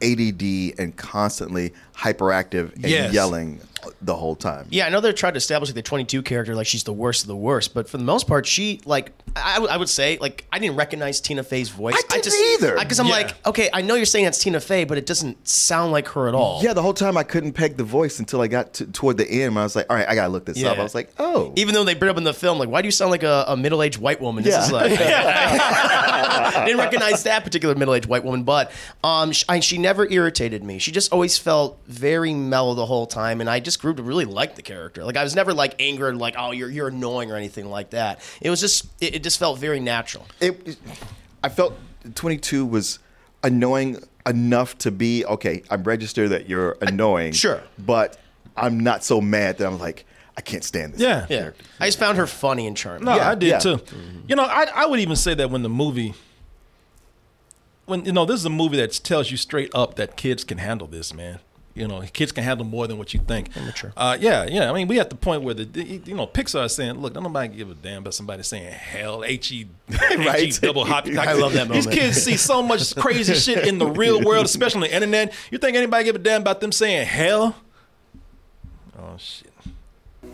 [0.02, 3.14] ADD and constantly hyperactive and Yes.
[3.14, 3.62] yelling
[4.02, 4.68] the whole time.
[4.70, 7.24] Yeah, I know they're trying to establish like the 22 character, like she's the worst
[7.24, 10.46] of the worst, but for the most part, she like I, I would say like
[10.52, 11.96] I didn't recognize Tina Fey's voice.
[11.96, 12.78] I didn't just either.
[12.80, 13.14] because I'm Yeah.
[13.14, 16.28] like, okay, I know you're saying that's Tina Fey, but it doesn't sound like her
[16.28, 16.62] at all.
[16.64, 19.30] Yeah, the whole time I couldn't peg the voice until I got to, toward the
[19.30, 19.56] end.
[19.56, 20.78] When I was like, all right, I gotta look this up.
[20.78, 22.88] I was like, oh, Even though they bring up in the film, like, why do
[22.88, 24.44] you sound like a, a middle-aged white woman?
[24.44, 24.66] This Yeah.
[24.66, 28.72] is like, I didn't recognize that particular middle-aged white woman, but
[29.04, 30.80] um, she, I, she never irritated me.
[30.80, 34.26] She just always felt very mellow the whole time, and I just grew to really
[34.26, 35.04] like the character.
[35.04, 38.20] Like, I was never like angered, like, oh, you're you're annoying or anything like that.
[38.42, 40.26] It was just, it, it just felt very natural.
[40.40, 40.78] it, it-
[41.44, 41.78] I felt
[42.16, 43.00] 22 was
[43.44, 45.62] annoying enough to be okay.
[45.70, 47.62] I'm registered that you're annoying, sure.
[47.78, 48.18] but
[48.56, 50.06] I'm not so mad that I'm like,
[50.38, 51.02] I can't stand this.
[51.02, 51.26] Yeah.
[51.30, 53.04] Yeah, I just found her funny and charming.
[53.06, 53.60] No, Yeah, I did yeah.
[53.60, 53.76] too.
[53.78, 54.20] Mm-hmm.
[54.28, 56.14] You know, I I would even say that when the movie,
[57.86, 60.58] when you know, this is a movie that tells you straight up that kids can
[60.58, 61.40] handle this, man.
[61.76, 63.56] You know, kids can handle more than what you think.
[63.58, 63.94] Immature.
[63.98, 64.70] Uh, yeah, yeah.
[64.70, 67.14] I mean, we at the point where the the- you know Pixar is saying, look,
[67.14, 70.20] don't nobody give a damn about somebody saying hell, H E, Right.
[70.36, 71.08] H E double hop.
[71.18, 71.86] I love that moment.
[71.86, 75.34] These kids see so much crazy shit in the real world, especially on the internet.
[75.50, 77.56] You think anybody give a damn about them saying hell?
[79.00, 79.52] Oh shit.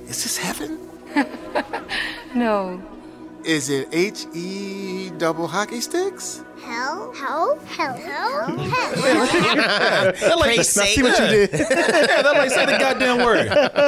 [0.08, 0.78] Is this heaven?
[2.36, 2.82] No.
[3.46, 6.44] Is it H E double hockey sticks?
[6.62, 10.12] Hell, hell, hell, hell, hell.
[10.14, 11.06] They're like, Praise Satan.
[11.06, 13.48] yeah, they're like, say the goddamn word.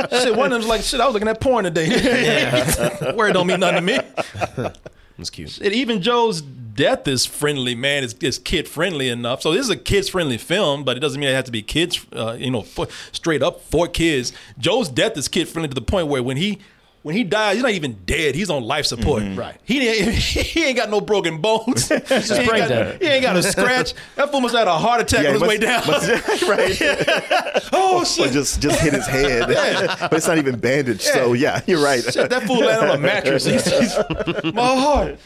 [0.10, 3.14] shit, one of them's like, shit, I was looking at porn today.
[3.16, 4.72] word don't mean nothing to me.
[5.20, 5.50] It's cute.
[5.50, 8.04] Shit, even Joe's death is friendly, man.
[8.04, 9.42] It's, it's kid friendly enough.
[9.42, 11.62] So this is a kids friendly film, but it doesn't mean it has to be
[11.62, 14.34] kids, uh, you know, for, straight up for kids.
[14.58, 16.60] Joe's death is kid friendly to the point where when he
[17.04, 18.36] when he dies, he's not even dead.
[18.36, 19.24] He's on life support.
[19.36, 19.58] Right.
[19.64, 21.88] He didn't, he ain't got no broken bones.
[21.90, 23.02] he's just he, ain't brain got, dead.
[23.02, 23.94] he ain't got a scratch.
[24.16, 25.88] That fool must have had a heart attack Yeah, on his he way down.
[25.88, 27.70] must- must- right.
[27.74, 28.32] oh Or shit!
[28.34, 31.02] just just hit his head, but it's not even bandaged.
[31.02, 32.04] So yeah, you're right.
[32.04, 33.46] Shit, that fool landed on a mattress.
[33.46, 35.20] He's, he's, my heart.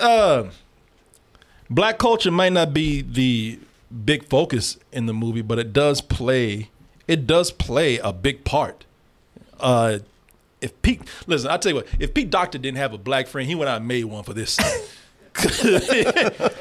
[0.00, 0.44] uh,
[1.70, 3.58] black culture might not be the
[4.04, 6.70] big focus in the movie, but it does play.
[7.06, 8.84] It does play a big part.
[9.64, 9.98] Uh,
[10.60, 11.86] if Pete, listen, I'll tell you what.
[11.98, 14.34] If Pete Docter didn't have a black friend, he went out and made one for
[14.34, 14.58] this.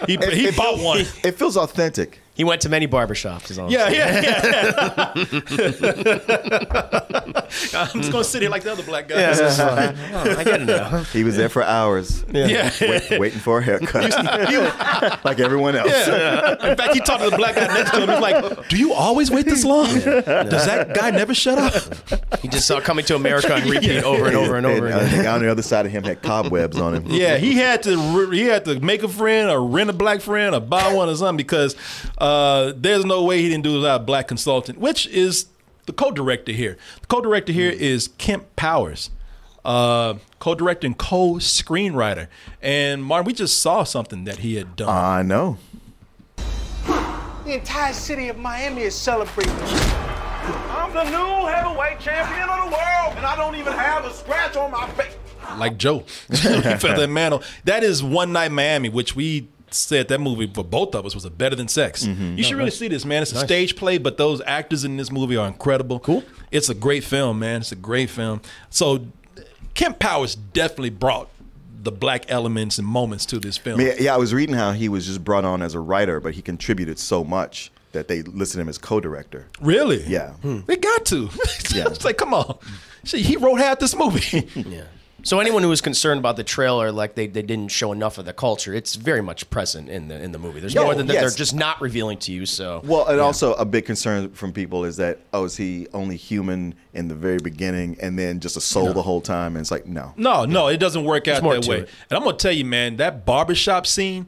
[0.08, 1.00] he he bought one.
[1.24, 2.20] It feels authentic.
[2.36, 3.52] He went to many barbershops.
[3.52, 5.14] Is all I'm Yeah, yeah, yeah.
[7.76, 9.40] I'm just gonna sit here like the other black guys.
[9.60, 11.04] Oh, I get it now.
[11.04, 12.72] He was there for hours, Yeah.
[12.82, 14.12] wait, waiting for a haircut,
[15.24, 15.92] like everyone else.
[15.92, 16.72] Yeah.
[16.72, 18.10] In fact, he talked to the black guy next to him.
[18.10, 19.88] He's like, "Do you always wait this long?
[19.94, 21.74] Does that guy never shut up?"
[22.42, 25.18] He just saw Coming to America on repeat over and over and over And, again.
[25.18, 27.06] the guy on the other side of him had cobwebs on him.
[27.08, 30.54] Yeah, he had to he had to make a friend or rent a black friend
[30.56, 31.76] or buy one or something because
[32.24, 35.48] uh, there's no way he didn't do it without a black consultant, which is
[35.88, 36.78] the co-director here.
[37.02, 39.10] The co-director here is Kemp Powers.
[39.66, 42.28] Uh, co-director and co-screenwriter.
[42.62, 44.88] And Martin, we just saw something that he had done.
[44.88, 45.58] I know.
[46.48, 49.52] The entire city of Miami is celebrating.
[49.52, 54.56] I'm the new heavyweight champion of the world, and I don't even have a scratch
[54.56, 55.16] on my face.
[55.58, 56.00] like Joe.
[56.30, 57.44] he felt that mantle.
[57.66, 61.26] That is One Night Miami, which we said that movie for both of us was
[61.26, 62.06] a better than sex.
[62.06, 62.38] Mm-hmm.
[62.38, 63.22] You should really see this, man.
[63.22, 66.00] It's a stage play, but those actors in this movie are incredible.
[66.00, 66.24] Cool.
[66.52, 67.62] It's a great film, man.
[67.62, 68.42] It's a great film.
[68.70, 69.06] So
[69.74, 71.30] Kemp Powers definitely brought
[71.82, 73.82] the black elements and moments to this film.
[73.82, 76.42] Yeah, I was reading how he was just brought on as a writer, but he
[76.42, 79.48] contributed so much that they listed him as co-director.
[79.62, 80.04] Really?
[80.04, 80.32] Yeah.
[80.36, 80.62] Hmm.
[80.66, 81.30] They got to.
[81.74, 81.88] Yeah.
[81.88, 82.58] it's like, come on.
[83.04, 84.48] See, he wrote half this movie.
[84.56, 84.84] Yeah.
[85.26, 88.26] So anyone who was concerned about the trailer, like they, they didn't show enough of
[88.26, 90.60] the culture, it's very much present in the in the movie.
[90.60, 91.22] There's Yeah, more than that yes.
[91.22, 92.46] they're just not revealing to you.
[92.46, 96.18] So Well, and also a big concern from people is that oh, is he only
[96.18, 99.56] human in the very beginning and then just a soul the whole time?
[99.56, 100.14] And it's like no.
[100.18, 101.80] No, no, it doesn't work out that way.
[101.80, 101.90] it.
[102.10, 104.28] And I'm gonna tell you, man, that barbershop scene.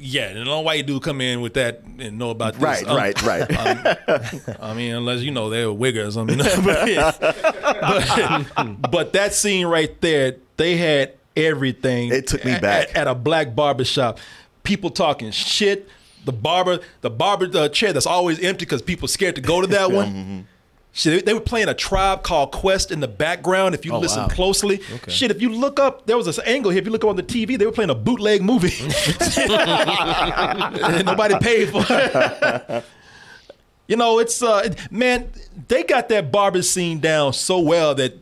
[0.00, 2.62] Yeah, and no white dude come in with that and know about this.
[2.62, 4.60] Right, Um, right, right.
[4.60, 6.38] I mean, unless you know they're a wigger or something.
[6.64, 7.20] but,
[8.56, 12.12] but, but that scene right there, they had everything.
[12.12, 12.88] It took me at- back.
[12.90, 14.18] at, at a black barbershop.
[14.62, 15.88] People talking shit.
[16.24, 19.66] The barber, the barber uh, chair that's always empty because people scared to go to
[19.68, 20.46] that one.
[20.96, 23.74] Shit, they, were playing a tribe called Quest in the background.
[23.74, 24.28] If you Oh, listen wow.
[24.28, 25.10] closely, Okay.
[25.10, 25.30] shit.
[25.32, 26.78] If you look up, there was this angle here.
[26.78, 28.70] If you look up on the TV, they were playing a bootleg movie.
[30.84, 32.84] And Nobody paid for it.
[33.86, 35.30] You know, it's uh, man,
[35.68, 38.14] they got that barber scene down so well that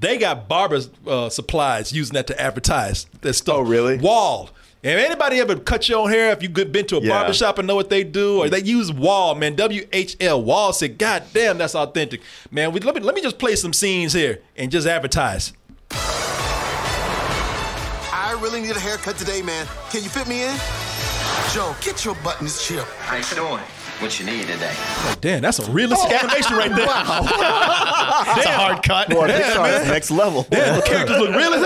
[0.00, 3.56] they got barber uh, supplies using that to advertise their stuff.
[3.56, 3.98] Oh, really?
[3.98, 4.50] Wahl.
[4.84, 7.08] If anybody ever cut your own hair, if you good been to a Yeah.
[7.08, 10.42] barber shop and know what they do, or they use Wahl, man, W H L.
[10.42, 12.20] Wahl said, "God damn, that's authentic,
[12.50, 15.54] man." We, let me let me just play some scenes here and just advertise.
[18.12, 19.66] I really need a haircut today, man.
[19.90, 20.54] Can you fit me in?
[21.54, 22.84] Joe, get your buttons chipped.
[22.98, 23.62] How you doing?
[24.00, 24.74] What you need today?
[24.76, 26.16] Oh, damn, that's a realistic oh.
[26.16, 26.84] animation right there.
[28.34, 29.08] That's a hard cut.
[29.08, 29.82] Boy, Yeah, Pixar man.
[29.82, 30.44] is next level.
[30.50, 31.62] Damn, the characters look real as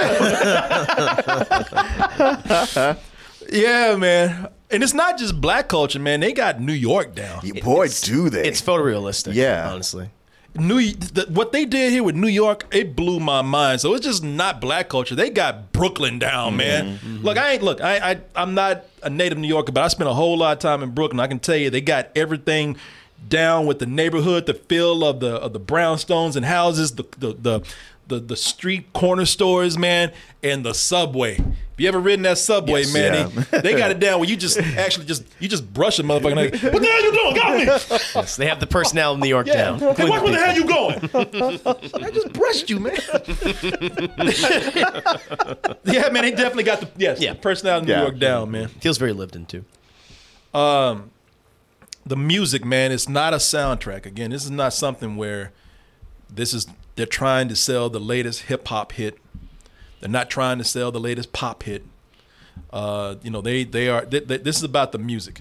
[2.76, 2.96] hell.
[3.52, 4.48] yeah, man.
[4.70, 6.20] And it's not just black culture, man.
[6.20, 7.40] They got New York down.
[7.62, 8.46] Boy, do they?
[8.46, 9.34] It's photorealistic.
[9.34, 9.70] Yeah.
[9.70, 10.10] honestly.
[10.54, 13.80] New the, what they did here with New York, it blew my mind.
[13.80, 15.14] So it's just not black culture.
[15.14, 16.56] They got Brooklyn down, mm-hmm.
[16.56, 16.98] man.
[16.98, 17.24] Mm-hmm.
[17.24, 17.80] Look, I ain't look.
[17.80, 20.58] I, I I'm not a native New Yorker, but I spent a whole lot of
[20.58, 21.20] time in Brooklyn.
[21.20, 22.76] I can tell you, they got everything
[23.28, 27.32] down with the neighborhood, the feel of the of the brownstones and houses, the the
[27.34, 27.62] the
[28.08, 31.36] the, the street corner stores, man, and the subway.
[31.36, 32.92] If you ever ridden that subway, Yes.
[32.92, 36.02] man, they, they got it down where you just actually just you just brush a
[36.02, 36.34] motherfucker.
[36.34, 37.34] Like, what the hell are you doing?
[37.36, 37.64] Got me.
[37.66, 39.78] Yes, they have the personnel in New York down.
[39.78, 40.98] Hey, where the hell you going?
[42.04, 42.96] I just brushed you, man.
[45.84, 47.34] yeah, man, they definitely got the yes, Yeah.
[47.34, 48.08] personality in New Yeah.
[48.08, 48.68] York down, man.
[48.68, 49.64] Feels very lived in too.
[50.54, 51.10] Um,
[52.06, 54.06] the music, man, it's not a soundtrack.
[54.06, 55.52] Again, this is not something where
[56.30, 59.18] this is they're trying to sell the latest hip hop hit.
[60.00, 61.84] They're not trying to sell the latest pop hit.
[62.72, 64.04] Uh, you know, they they are.
[64.04, 65.40] They, they- this is about the music,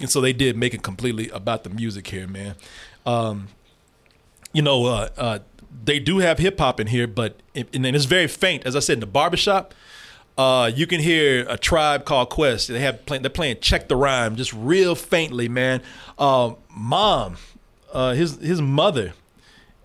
[0.00, 2.54] and so they did make it completely about the music here, man.
[3.06, 3.48] Um,
[4.52, 5.38] you know, uh, uh,
[5.84, 8.64] they do have hip hop in here, but it, and it's very faint.
[8.66, 9.74] As I said, in the barbershop,
[10.38, 12.68] uh, you can hear a tribe called Quest.
[12.68, 15.82] They have play, they're playing Check the Rhyme just real faintly, man.
[16.18, 17.36] Uh, mom,
[17.92, 19.12] uh, his his mother,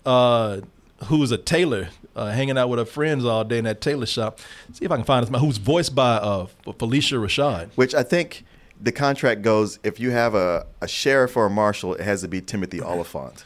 [0.06, 0.60] uh,
[1.04, 4.38] who's a tailor, uh, hanging out with her friends all day in that tailor shop.
[4.72, 5.30] See if I can find this.
[5.30, 7.68] man, Who's voiced by uh, Phylicia Rashad.
[7.74, 8.44] Which I think
[8.80, 12.28] the contract goes if you have a, a sheriff or a marshal, it has to
[12.28, 13.44] be Timothy Olyphant.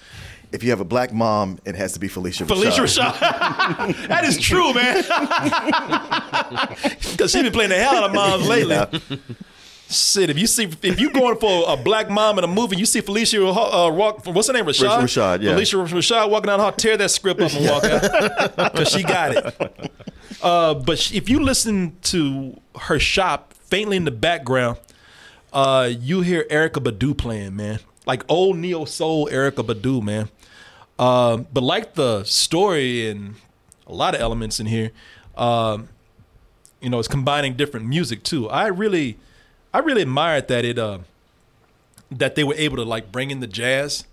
[0.53, 3.13] If you have a black mom, it has to be Phylicia Phylicia Rashad.
[3.13, 4.07] Rashad.
[4.09, 5.05] that is true, man.
[7.11, 8.77] Because she's been playing the hell out of moms lately.
[9.91, 12.87] Shit, if you see, if you going for a black mom in a movie, you
[12.87, 14.25] see Phylicia uh, walk.
[14.25, 14.65] What's her name?
[14.65, 15.01] Rashad.
[15.01, 15.53] Rashad, yeah.
[15.53, 19.03] Phylicia Rashad walking down the hall, tear that script up and walk out because she
[19.03, 19.93] got it.
[20.41, 24.79] Uh, but she, if you listen to her shop faintly in the background,
[25.53, 30.29] uh, you hear Erykah Badu playing, man, like old neo soul Erykah Badu, man.
[31.01, 33.35] Um, but like the story and
[33.87, 34.93] a lot of elements in here,
[35.37, 35.89] um,
[36.81, 38.49] you know, it's combining different music too.
[38.49, 39.19] I really,
[39.73, 40.99] I really admired that it, uh,
[42.11, 44.05] that they were able to like bring in the jazz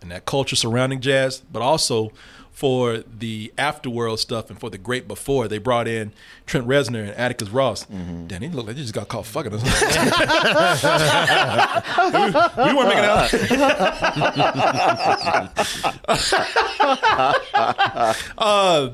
[0.00, 2.12] and that culture surrounding jazz, but also
[2.52, 6.12] for the afterworld stuff and for the great before, they brought in
[6.46, 7.84] Trent Reznor and Atticus Ross.
[7.84, 9.62] Damn, they look like they just got caught fucking us.
[12.56, 13.34] we, we weren't making out.
[18.38, 18.90] uh,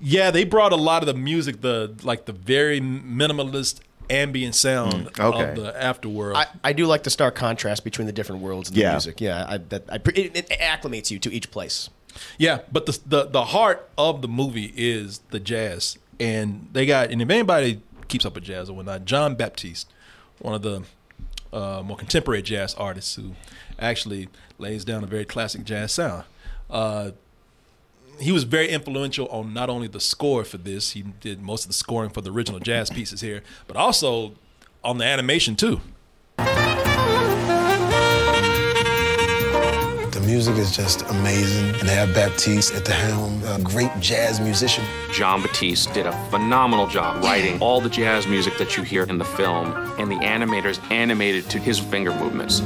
[0.00, 5.08] yeah, they brought a lot of the music, the like the very minimalist ambient sound
[5.18, 5.50] okay.
[5.50, 6.34] of the afterworld.
[6.36, 8.92] I, I do like the stark contrast between the different worlds and the Yeah.
[8.92, 9.20] music.
[9.20, 11.88] Yeah, I, that I, it, it acclimates you to each place.
[12.38, 17.10] Yeah, but the, the the heart of the movie is the jazz, and they got
[17.10, 19.90] and if anybody keeps up with jazz or whatnot, Jon Baptiste,
[20.40, 20.82] one of the
[21.52, 23.32] uh, more contemporary jazz artists who
[23.78, 26.24] actually lays down a very classic jazz sound.
[26.68, 27.12] Uh,
[28.20, 31.68] he was very influential on not only the score for this, he did most of
[31.68, 34.34] the scoring for the original jazz pieces here, but also
[34.84, 35.80] on the animation too.
[40.10, 44.40] The music is just amazing, and they have Baptiste at the helm, a great jazz
[44.40, 44.84] musician.
[45.12, 49.18] Jon Batiste did a phenomenal job writing all the jazz music that you hear in
[49.18, 52.60] the film, and the animators animated to his finger movements.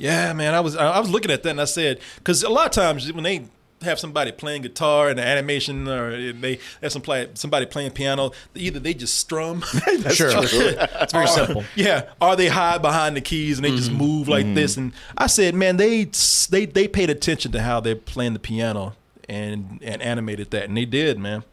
[0.00, 2.64] Yeah, man, I was I was looking at that and I said because a lot
[2.64, 3.44] of times when they
[3.82, 8.78] have somebody playing guitar and animation or they have some play, somebody playing piano, either
[8.78, 9.62] they just strum.
[9.98, 10.30] That's Sure.
[10.30, 10.72] true.
[10.78, 11.64] It's very or- simple.
[11.74, 13.98] Yeah, or they hide behind the keys and they just mm-hmm.
[13.98, 14.72] move like this.
[14.72, 14.80] Mm-hmm.
[14.84, 16.04] And I said, man, they
[16.48, 18.94] they they paid attention to how they're playing the piano
[19.28, 21.44] and and animated that, and they did, man.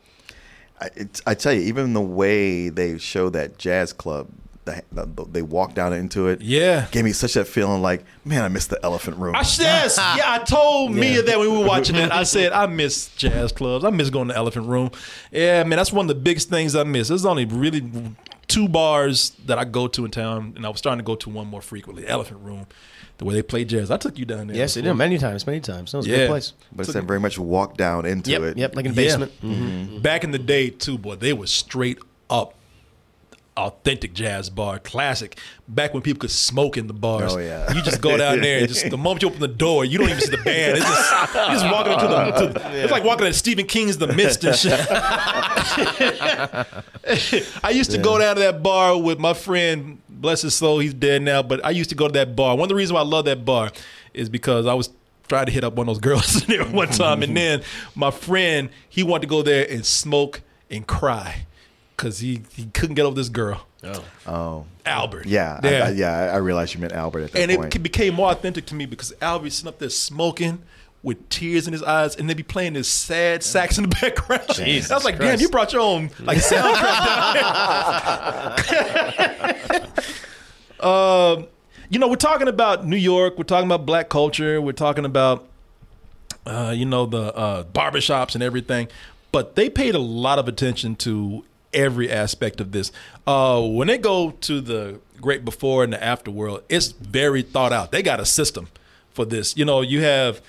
[0.79, 4.29] I, it's, I tell you, even the way they show that jazz club
[4.91, 6.41] the, the, they walked down into it.
[6.41, 6.87] Yeah.
[6.91, 9.35] gave me such that feeling like, man, I miss the elephant room.
[9.35, 10.31] I yes, yeah.
[10.31, 12.11] I told Mia that when we were watching it.
[12.11, 13.83] I said I miss jazz clubs.
[13.85, 14.91] I miss going to Elephant Room.
[15.31, 17.07] Yeah, man, that's one of the biggest things I miss.
[17.07, 17.89] There's only really
[18.47, 21.29] two bars that I go to in town, and I was starting to go to
[21.29, 22.07] one more frequently.
[22.07, 22.65] Elephant Room,
[23.17, 23.91] the way they play jazz.
[23.91, 24.55] I took you down there.
[24.55, 24.93] Yes, they before.
[24.93, 25.91] did many times, many times.
[25.91, 26.53] That was a good place.
[26.71, 28.57] but it's that very much walk down into Yep, it.
[28.57, 29.01] yep, like in a Yeah.
[29.17, 29.31] basement.
[29.43, 30.01] Mhm.
[30.01, 31.97] Back in the day, too, boy, they were straight
[32.29, 32.53] up
[33.57, 35.37] authentic jazz bar, classic.
[35.67, 37.35] Back when people could smoke in the bars.
[37.35, 37.73] Oh, yeah.
[37.73, 40.09] You just go down there and just the moment you open the door, you don't
[40.09, 40.77] even see the band.
[40.77, 42.31] It's just, you're just walking into the.
[42.31, 44.79] To the It's like walking into Stephen King's The Mist and shit.
[47.63, 50.93] I used to go down to that bar with my friend, bless his soul, he's
[50.93, 52.55] dead now, but I used to go to that bar.
[52.55, 53.71] One of the reasons why I love that bar
[54.13, 54.89] is because I was
[55.27, 57.63] trying to hit up one of those girls in there one time, and then
[57.95, 61.45] my friend, he wanted to go there and smoke and cry
[61.97, 63.65] because he, he couldn't get over this girl.
[63.83, 64.03] Oh.
[64.25, 65.25] Oh, Albert.
[65.25, 65.85] yeah, Yeah.
[65.85, 66.11] I, yeah.
[66.11, 67.65] I I realized you meant Albert at that and point.
[67.65, 70.63] And it became more authentic to me because Albert sitting up there smoking
[71.03, 74.43] with tears in his eyes, and they be playing this sad sax in the background.
[74.53, 77.03] Jesus I was like, damn, you brought your own like soundtrack
[78.35, 78.57] down
[79.59, 79.87] here.
[80.89, 81.47] um,
[81.89, 83.37] you know, we're talking about New York.
[83.37, 84.59] We're talking about black culture.
[84.59, 85.47] We're talking about
[86.45, 88.87] uh, you know the uh, barbershops and everything,
[89.31, 92.91] but they paid a lot of attention to every aspect of this.
[93.25, 97.73] Uh, when they go to the great before and the after world, it's very thought
[97.73, 97.91] out.
[97.91, 98.67] They got a system
[99.13, 99.57] for this.
[99.57, 100.41] You know, you have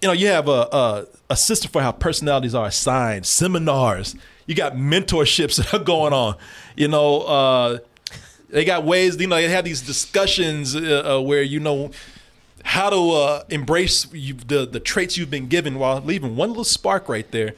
[0.00, 4.16] you know, you have a, a a system for how personalities are assigned, seminars.
[4.46, 6.36] You got mentorships that are going on.
[6.76, 7.78] You know, uh,
[8.50, 9.18] they got ways.
[9.20, 11.92] You know, they have these discussions uh, uh, where you know
[12.64, 16.64] how to uh, embrace you, the the traits you've been given while leaving one little
[16.64, 17.54] spark right there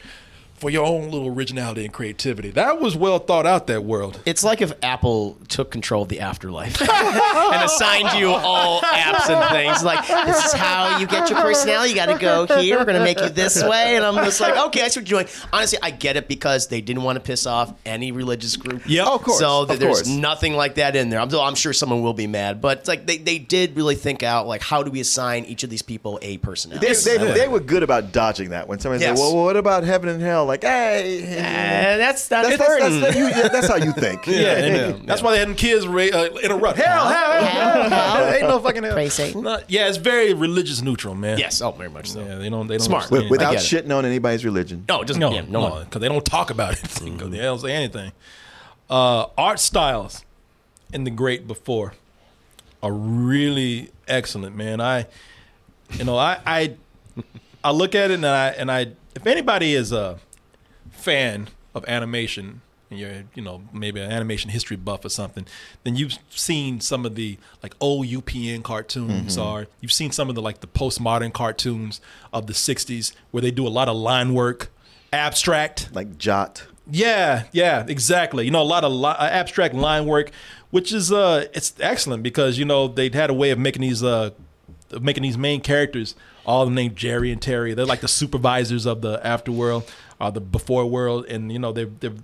[0.65, 2.51] for your own little originality and creativity.
[2.51, 3.67] That was well thought out.
[3.67, 4.19] That world.
[4.25, 9.51] It's like if Apple took control of the afterlife and assigned you all apps and
[9.55, 9.85] things.
[9.85, 11.91] Like, this is how you get your personality.
[11.91, 12.79] You got to go here.
[12.79, 13.97] We're going to make you this way.
[13.97, 15.33] And I'm just like, okay, I see what you're doing.
[15.53, 18.83] Honestly, I get it because they didn't want to piss off any religious group.
[18.87, 20.09] Yeah, of course, So of there's course.
[20.09, 21.21] nothing like that in there.
[21.21, 24.23] I'm, I'm sure someone will be mad, but it's like they, they did really think
[24.23, 26.87] out, like, how do we assign each of these people a personality?
[26.87, 28.67] They, they, they were good about dodging that.
[28.69, 29.19] When somebody Yes.
[29.19, 33.01] said, "Well, what about heaven and hell?" Like, hey, Eh, that's not that's, that's, important.
[33.03, 34.27] that's, you- yeah, that's how you think.
[34.27, 36.79] Yeah, and that's why they had them kids ra- uh, interrupt.
[36.79, 38.33] Hell, hell, hell, hell.
[38.35, 38.93] Ain't no fucking hell.
[38.93, 39.43] Praise Satan.
[39.43, 41.39] No, yeah, it's very religious neutral, man.
[41.39, 42.21] Yes, oh, very much so.
[42.25, 42.67] Yeah, they don't.
[42.67, 43.05] They don't Smart.
[43.05, 43.59] understand With- without it.
[43.59, 44.85] shitting on anybody's religion.
[44.89, 45.21] No, it doesn't.
[45.21, 45.85] No, yeah, no, no, one.
[45.85, 46.83] because they don't talk about it.
[46.83, 48.13] Because they don't say anything.
[48.91, 50.25] Uh, art styles
[50.93, 51.95] in the great before
[52.83, 54.81] are really excellent, man.
[54.81, 55.07] I,
[55.93, 56.75] you know, I, I,
[57.65, 60.19] I look at it and I, and I, if anybody is a
[61.05, 65.47] fan of animation and you're, you know, maybe an animation history buff or something,
[65.83, 70.35] then you've seen some of the like old UPA cartoons or you've seen some of
[70.35, 72.01] the like the postmodern cartoons
[72.33, 74.71] of the '60s where they do a lot of line work,
[75.13, 75.91] abstract.
[75.93, 76.67] Like Jot.
[76.91, 78.45] Yeah, yeah, exactly.
[78.45, 80.31] You know, a lot of li- uh, abstract line work,
[80.71, 84.03] which is uh, it's excellent because you know they had a way of making these
[84.03, 84.31] uh,
[85.01, 86.15] making these main characters
[86.47, 87.73] all named Jerry and Terry.
[87.73, 89.89] They're like the supervisors of the afterworld
[90.25, 92.15] or the before world, and you know they're they're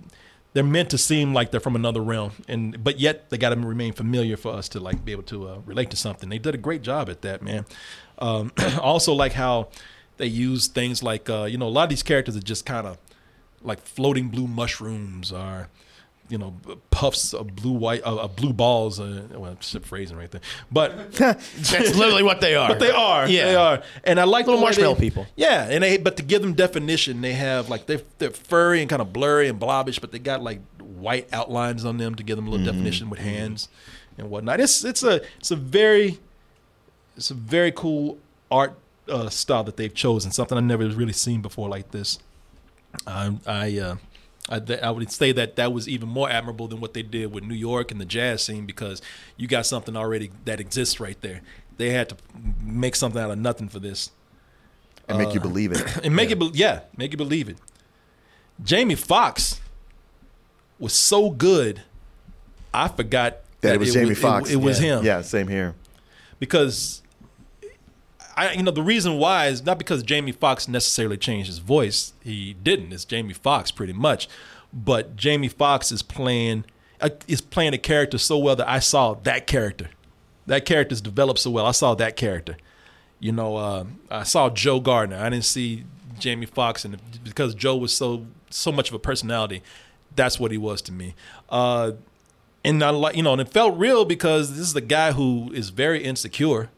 [0.53, 3.55] they're meant to seem like they're from another realm, and but yet they got to
[3.55, 6.29] remain familiar for us to like be able to uh, relate to something.
[6.29, 7.65] They did a great job at that, man.
[8.19, 9.69] Um, also, like how
[10.17, 12.85] they use things like uh, you know a lot of these characters are just kind
[12.85, 12.97] of
[13.61, 15.69] like floating blue mushrooms or
[16.31, 16.55] you know
[16.91, 20.41] puffs of blue white uh, blue balls uh, well it's a phrasing right there
[20.71, 21.53] but That's
[21.95, 22.69] literally what they are.
[22.69, 23.45] but they are Yeah.
[23.45, 25.27] they are and i like Little the way marshmallow they- people.
[25.35, 28.89] yeah and they but to give them definition they have like they're, they're furry and
[28.89, 32.37] kind of blurry and blobbish but they got like white outlines on them to give
[32.37, 33.67] them a little definition with hands
[34.17, 36.19] and whatnot it's it's a it's a very
[37.17, 38.17] it's a very cool
[38.49, 38.73] art
[39.09, 42.19] uh, style that they've chosen something i've never really seen before like this
[43.07, 43.95] I I, uh,
[44.49, 47.31] I th- I would say that that was even more admirable than what they did
[47.31, 49.01] with New York and the jazz scene because
[49.37, 51.41] you got something already that exists right there.
[51.77, 52.17] They had to
[52.63, 54.11] make something out of nothing for this
[55.07, 55.97] And make you Uh, believe it.
[56.03, 57.57] and make it be- yeah make you believe it.
[58.63, 59.59] Jamie Foxx
[60.79, 61.81] was so good,
[62.73, 64.49] I forgot That it was Jamie Foxx.
[64.49, 64.97] It, was yeah.
[64.99, 65.75] him Yeah, same here.
[66.39, 67.00] because
[68.41, 72.13] I you know the reason why is not because Jamie Foxx necessarily changed his voice.
[72.23, 72.91] He didn't.
[72.91, 74.27] It's Jamie Foxx pretty much,
[74.73, 76.65] but Jamie Foxx is playing
[76.99, 79.89] uh, is playing a character so well that I saw that character.
[80.47, 81.65] That character's developed so well.
[81.65, 82.57] I saw that character.
[83.19, 85.17] You know, uh, I saw Joe Gardner.
[85.17, 85.85] I didn't see
[86.17, 89.61] Jamie Foxx, and because Joe was so so much of a personality,
[90.15, 91.15] that's what he was to me.
[91.49, 91.93] Uh,
[92.63, 95.51] and I like you know, and it felt real because this is a guy who
[95.53, 96.69] is very insecure,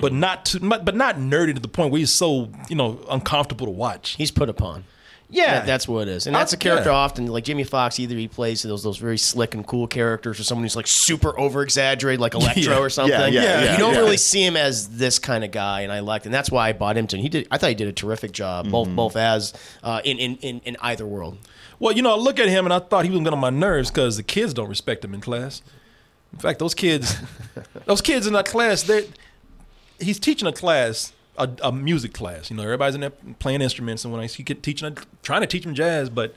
[0.00, 3.66] but not too, but not nerdy to the point where he's so you know uncomfortable
[3.66, 4.10] to watch.
[4.16, 4.84] He's put upon.
[5.30, 5.56] Yeah.
[5.56, 6.96] That- that's what it is, and that's a character yeah.
[6.96, 7.98] often like Jamie Foxx.
[8.00, 11.38] Either he plays those those very slick and cool characters, or someone who's like super
[11.38, 12.78] over exaggerated, like Electro Yeah.
[12.78, 13.32] or something.
[13.34, 16.24] Yeah, yeah, you don't really see him as this kind of guy, and I liked,
[16.24, 17.06] and that's why I bought him.
[17.08, 17.46] He did.
[17.50, 18.72] I thought he did a terrific job, Mm-hmm.
[18.72, 21.36] both both as uh, in, in in in either world.
[21.78, 23.50] Well, you know, I look at him and I thought he was getting on my
[23.50, 25.60] nerves because the kids don't respect him in class.
[26.32, 27.16] In fact, those kids,
[27.84, 29.06] those kids in that class, they
[29.98, 32.50] he's teaching a class, a, a music class.
[32.50, 35.46] You know, everybody's in there playing instruments and when I he could teaching, trying to
[35.46, 36.34] teach them jazz, but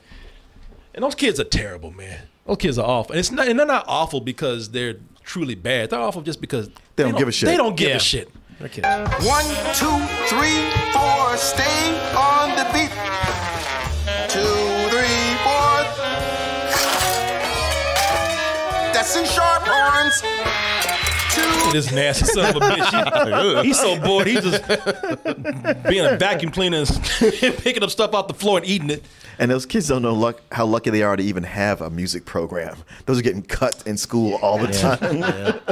[0.94, 2.22] and those kids are terrible, man.
[2.46, 5.90] Those kids are awful, and it's not, and they're not awful because they're truly bad.
[5.90, 7.46] They're awful just because They don't give a shit.
[7.46, 7.96] They don't give Yeah.
[7.96, 8.30] a shit.
[8.60, 8.82] Okay.
[8.82, 9.44] One,
[9.74, 10.58] two, three,
[10.92, 12.90] four, stay on the beat.
[14.28, 14.40] Two,
[14.90, 15.82] three, four.
[18.92, 20.22] That's C sharp horns.
[21.34, 21.72] Two.
[21.72, 23.62] This nasty son of a bitch.
[23.62, 24.26] He- he's so bored.
[24.26, 24.66] He's just
[25.88, 26.88] being a vacuum cleaner and
[27.58, 29.02] picking up stuff off the floor and eating it.
[29.38, 32.26] And those kids don't know luck, how lucky they are to even have a music
[32.26, 32.76] program.
[33.06, 35.22] Those are getting cut in school all the time.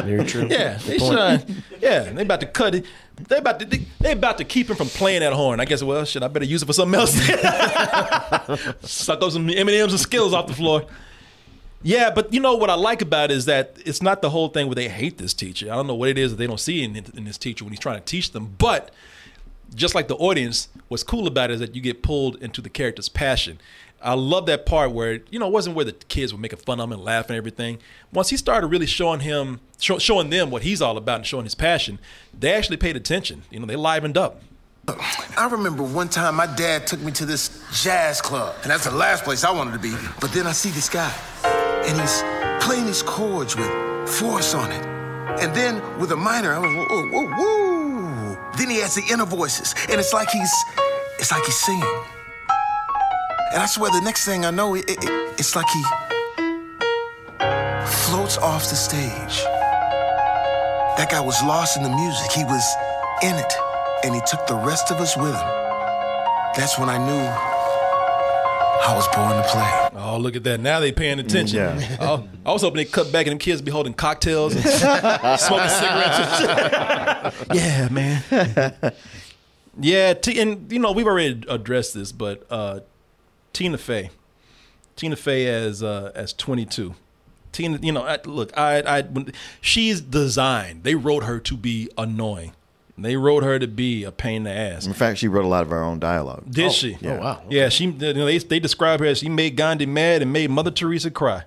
[0.04, 0.46] Very true.
[0.50, 1.62] Yeah, they should.
[1.78, 2.86] Yeah, they about to cut it.
[3.28, 3.66] They about to.
[3.66, 5.60] They, they about to keep him from playing that horn.
[5.60, 5.82] I guess.
[5.82, 6.22] Well, shit.
[6.22, 7.12] I better use it for something else.
[8.90, 10.86] Suck up some M and M's and skills off the floor.
[11.82, 14.48] Yeah, but you know what I like about it is that it's not the whole
[14.48, 15.72] thing where they hate this teacher.
[15.72, 17.72] I don't know what it is that they don't see in, in this teacher when
[17.72, 18.54] he's trying to teach them.
[18.58, 18.90] But
[19.74, 22.68] just like the audience, what's cool about it is that you get pulled into the
[22.68, 23.60] character's passion.
[24.02, 26.80] I love that part where you know it wasn't where the kids were making fun
[26.80, 27.78] of him and laughing and everything.
[28.12, 31.44] Once he started really showing him, show, showing them what he's all about and showing
[31.44, 31.98] his passion,
[32.38, 33.42] they actually paid attention.
[33.50, 34.42] You know, they livened up.
[35.36, 38.90] I remember one time my dad took me to this jazz club, and that's the
[38.90, 39.94] last place I wanted to be.
[40.20, 41.12] But then I see this guy,
[41.86, 42.22] and he's
[42.64, 43.70] playing these chords with
[44.08, 44.84] force on it.
[45.40, 48.52] And then with a minor, I was whoa, whoa, whoa.
[48.56, 50.52] Then he has the inner voices, and it's like he's,
[51.18, 52.02] it's like he's singing.
[53.52, 54.98] And I swear, the next thing I know, it, it,
[55.38, 55.82] it's like he
[58.06, 59.42] floats off the stage.
[60.96, 62.30] That guy was lost in the music.
[62.32, 62.64] He was
[63.22, 63.52] in it,
[64.04, 65.48] and he took the rest of us with him.
[66.54, 67.59] That's when I knew
[68.82, 70.00] I was born to play.
[70.02, 70.60] Oh, look at that!
[70.60, 71.58] Now they paying attention.
[71.58, 71.96] Yeah.
[72.00, 74.64] Oh, I was hoping they cut back and them kids be holding cocktails and
[75.40, 77.46] smoking cigarettes.
[77.54, 78.92] Yeah, man.
[79.78, 82.80] yeah, T- and you know we've already addressed this, but uh,
[83.52, 84.10] Tina Fey,
[84.96, 86.94] Tina Fey as uh, as twenty two.
[87.52, 90.84] Tina, you know, I, look, I, I, when, she's designed.
[90.84, 92.52] They wrote her to be annoying.
[93.02, 94.86] They wrote her to be a pain in the ass.
[94.86, 96.44] In fact, she wrote a lot of her own dialogue.
[96.50, 96.98] Did oh, she?
[97.00, 97.16] Yeah.
[97.16, 97.42] Oh wow.
[97.48, 97.86] Yeah, she.
[97.86, 101.10] You know, they they describe her as she made Gandhi mad and made Mother Teresa
[101.10, 101.44] cry.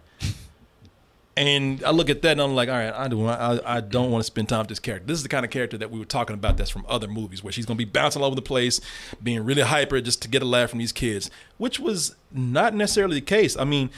[1.36, 3.26] And I look at that and I'm like, all right, I do.
[3.26, 5.08] I, I don't want to spend time with this character.
[5.08, 6.58] This is the kind of character that we were talking about.
[6.58, 8.80] That's from other movies where she's gonna be bouncing all over the place,
[9.22, 13.16] being really hyper just to get a laugh from these kids, which was not necessarily
[13.16, 13.58] the case.
[13.58, 13.89] I mean.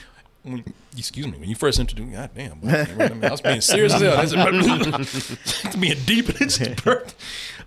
[0.46, 0.64] When,
[0.96, 1.40] excuse me.
[1.40, 4.16] When you first introduced, God damn, boy, I, mean, I was being serious as hell.
[4.16, 6.30] That's being deep.
[6.40, 7.16] It's perfect.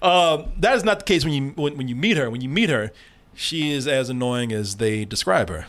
[0.00, 2.30] Um, that is not the case when you when, when you meet her.
[2.30, 2.92] When you meet her,
[3.34, 5.66] she is as annoying as they describe her.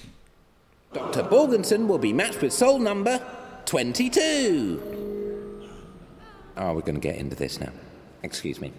[0.93, 1.24] Dr.
[1.24, 3.22] Borgenson will be matched with soul number
[3.66, 5.68] 22.
[6.57, 7.72] Oh, we're going to get into this now.
[8.24, 8.74] Excuse me.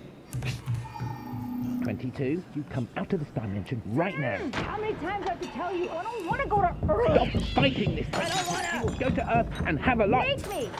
[1.91, 4.37] 22, you come out of this dimension right now.
[4.37, 6.73] Hmm, how many times I have to tell you I don't want to go to
[6.89, 7.31] Earth?
[7.33, 8.07] Stop fighting this.
[8.13, 10.25] I don't want You will go to Earth and have a lot.
[10.25, 10.71] Take me.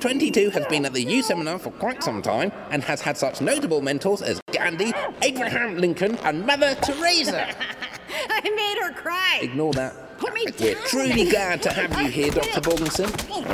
[0.00, 3.40] 22 has been at the You seminar for quite some time and has had such
[3.40, 4.92] notable mentors as Gandhi,
[5.22, 7.48] Abraham Lincoln, and Mother Teresa.
[8.28, 9.38] I made her cry.
[9.40, 10.18] Ignore that.
[10.18, 10.84] Put me We're down.
[10.84, 12.60] truly glad to have you here, Dr.
[12.60, 13.08] Borgenson.
[13.26, 13.52] Hmm?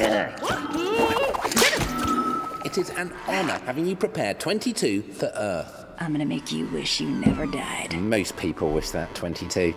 [2.67, 5.83] It is an honour having you prepare 22 for Earth.
[5.99, 7.95] I'm gonna make you wish you never died.
[7.95, 9.75] Most people wish that 22.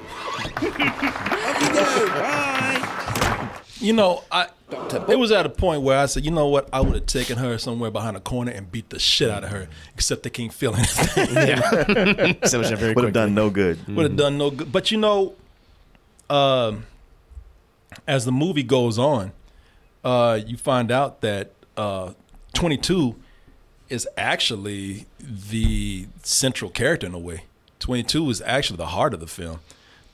[3.79, 4.47] You know, I
[5.07, 7.37] it was at a point where I said, you know what, I would have taken
[7.37, 10.51] her somewhere behind a corner and beat the shit out of her, except they can't
[10.51, 12.37] feel anything.
[12.45, 13.87] So it's a very Would have quick done no good.
[13.87, 14.71] Would have done no good.
[14.71, 15.35] But you know,
[16.29, 16.85] um,
[18.07, 19.31] as the movie goes on,
[20.03, 22.13] uh, you find out that uh,
[22.55, 23.15] 22
[23.89, 27.43] is actually the central character in a way.
[27.79, 29.59] 22 is actually the heart of the film.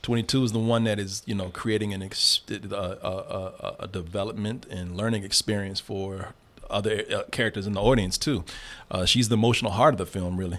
[0.02, 3.88] 22 is the one that is, you know, creating an ex- a, a, a, a
[3.88, 6.34] development and learning experience for
[6.68, 8.44] other uh, characters in the audience too.
[8.90, 10.58] Uh, she's the emotional heart of the film, really.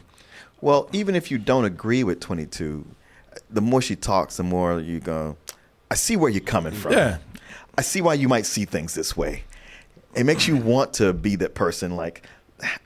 [0.62, 2.86] Well, even if you don't agree with 22,
[3.50, 5.38] the more she talks, the more you go,
[5.92, 6.94] I see where you're coming from.
[6.94, 7.18] Yeah.
[7.78, 9.44] I see why you might see things this way.
[10.16, 11.96] it makes you want to be that person.
[11.96, 12.24] Like,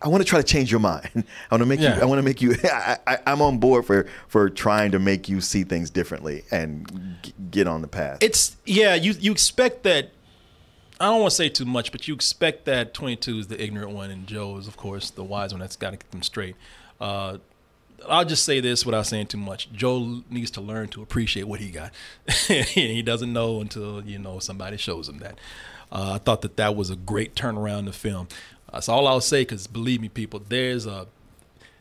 [0.01, 1.09] I want to try to change your mind.
[1.15, 1.24] I
[1.55, 1.95] want to make Yeah.
[1.97, 2.01] you.
[2.01, 2.55] I want to make you.
[2.63, 7.17] I, I, I'm on board for for trying to make you see things differently and
[7.22, 8.17] g- get on the path.
[8.22, 8.95] It's yeah.
[8.95, 10.11] You you expect that.
[11.01, 13.91] I don't want to say too much, but you expect that 22 is the ignorant
[13.91, 16.57] one, and Joe is, of course, the wise one that's got to get them straight.
[16.99, 17.38] Uh,
[18.09, 19.72] I'll just say this without saying too much.
[19.72, 21.93] Joe needs to learn to appreciate what he got.
[22.47, 25.38] he doesn't know until you know somebody shows him that.
[25.91, 28.28] Uh, I thought that that was a great turnaround in the film.
[28.72, 31.07] That's all I'll say because believe me, people, there's a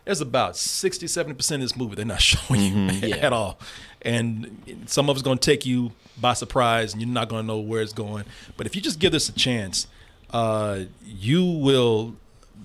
[0.05, 3.17] there's about 60, 70% of this movie they're not showing you Yeah.
[3.17, 3.59] at all.
[4.01, 7.47] And some of it's going to take you by surprise and you're not going to
[7.47, 8.25] know where it's going.
[8.57, 9.87] But if you just give this a chance,
[10.31, 12.17] uh, you will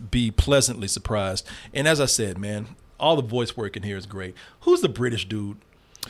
[0.10, 1.46] be pleasantly surprised.
[1.74, 2.68] And as I said, man,
[3.00, 4.36] all the voice work in here is great.
[4.62, 5.58] Who's the British dude?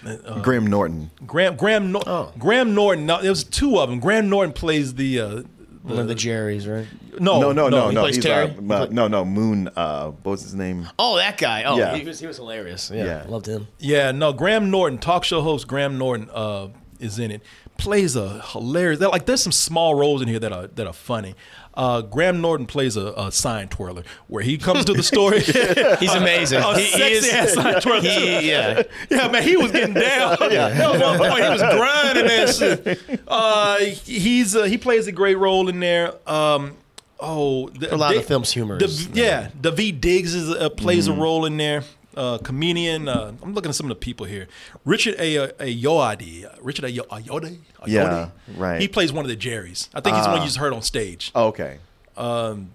[0.06, 1.10] Uh, Graham Norton.
[1.26, 3.06] Graham Graham Nor- Graham Norton.
[3.08, 4.00] No, there was two of them.
[4.00, 5.44] Graham Norton plays the uh,
[5.84, 6.88] One of the Jerrys, right?
[7.20, 8.02] No, no, no, no, he no.
[8.02, 8.56] plays He's, Terry?
[8.70, 9.26] uh, uh, no, no.
[9.26, 9.68] Moon.
[9.76, 10.88] Uh, what was his name?
[10.98, 11.64] Oh, that guy.
[11.64, 11.96] Oh, Yeah.
[11.96, 12.90] he was he was hilarious.
[12.94, 13.26] Yeah, Yeah.
[13.28, 13.68] loved him.
[13.80, 16.70] Yeah, no, Graham Norton, talk show host Graham Norton, uh,
[17.00, 17.42] is in it.
[17.84, 19.00] Plays a hilarious.
[19.02, 21.36] Like there's some small roles in here that are that are funny.
[21.76, 25.40] Uh, Graham Norton plays a, a sign twirler where he comes to the story.
[26.00, 26.60] He's amazing.
[26.62, 28.02] A He- he sexy is- ass sign twirler.
[28.02, 28.84] he- yeah.
[29.10, 30.38] yeah, man, he was getting down.
[30.52, 30.92] Yeah.
[30.92, 33.22] Was one point he was grinding that shit.
[33.28, 36.14] Uh, he's uh, he plays a great role in there.
[36.30, 36.78] Um,
[37.20, 38.78] oh, the, A lot of the film's humor
[39.14, 41.18] yeah, Daveed Diggs is, uh, plays Mhm.
[41.18, 41.84] a role in there.
[42.16, 43.08] Uh, comedian.
[43.08, 44.48] Uh, I'm looking at some of the people here.
[44.86, 45.50] Richard A.
[45.60, 46.48] Ayoade.
[46.62, 47.58] Richard Ayo- Ayode.
[47.82, 47.88] Ayode.
[47.88, 48.80] Yeah, right.
[48.82, 49.90] He plays one of the Jerrys.
[49.94, 50.44] I think he's the one Ah.
[50.44, 51.32] you just heard on stage.
[51.36, 51.80] Okay.
[52.16, 52.72] Um,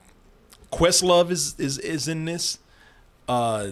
[0.72, 2.58] Questlove is is is in this.
[3.28, 3.68] Uh,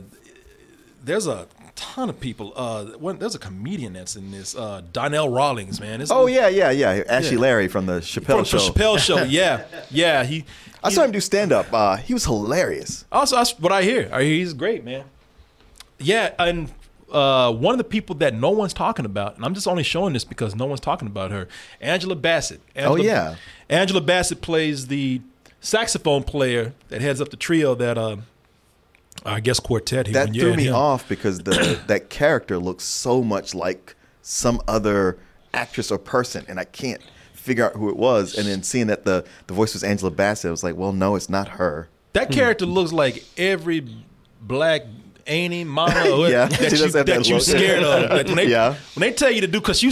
[1.04, 2.52] there's a ton of people.
[2.56, 4.54] Uh, one, there's a comedian that's in this.
[4.56, 5.94] Uh, Donnell Rawlings, man.
[6.00, 7.02] It's- Oh yeah, yeah, yeah.
[7.08, 7.40] Ashy Yeah.
[7.40, 8.58] Larry from the Chappelle show.
[8.58, 8.80] From the.
[8.80, 10.24] Chappelle show, yeah, yeah.
[10.24, 10.44] He.
[10.82, 11.66] I saw him do stand up.
[11.72, 13.04] Uh, he was hilarious.
[13.10, 14.08] Also, that's what I hear.
[14.12, 15.04] I hear he's great, man.
[15.98, 16.70] Yeah, and
[17.10, 20.12] uh, one of the people that no one's talking about, and I'm just only showing
[20.12, 21.48] this because no one's talking about her,
[21.80, 22.60] Angela Bassett.
[22.74, 23.34] Angela, Oh, yeah.
[23.68, 25.20] Angela Bassett plays the
[25.60, 28.16] saxophone player that heads up the trio that uh,
[29.24, 30.06] I guess quartet.
[30.08, 30.74] He That threw me him.
[30.74, 35.18] off because the that character looks so much like some other
[35.54, 37.00] actress or person, and I can't
[37.32, 38.36] figure out who it was.
[38.36, 41.14] And then seeing that the the voice was Angela Bassett, I was like, well, no,
[41.16, 41.88] it's not her.
[42.12, 43.86] That character looks like every
[44.40, 44.82] black
[45.26, 45.92] auntie, mama
[46.28, 48.10] Yeah, that, you, does have that that you scared of.
[48.10, 48.74] Like when they, Yeah.
[48.94, 49.90] when they tell you to do, because you,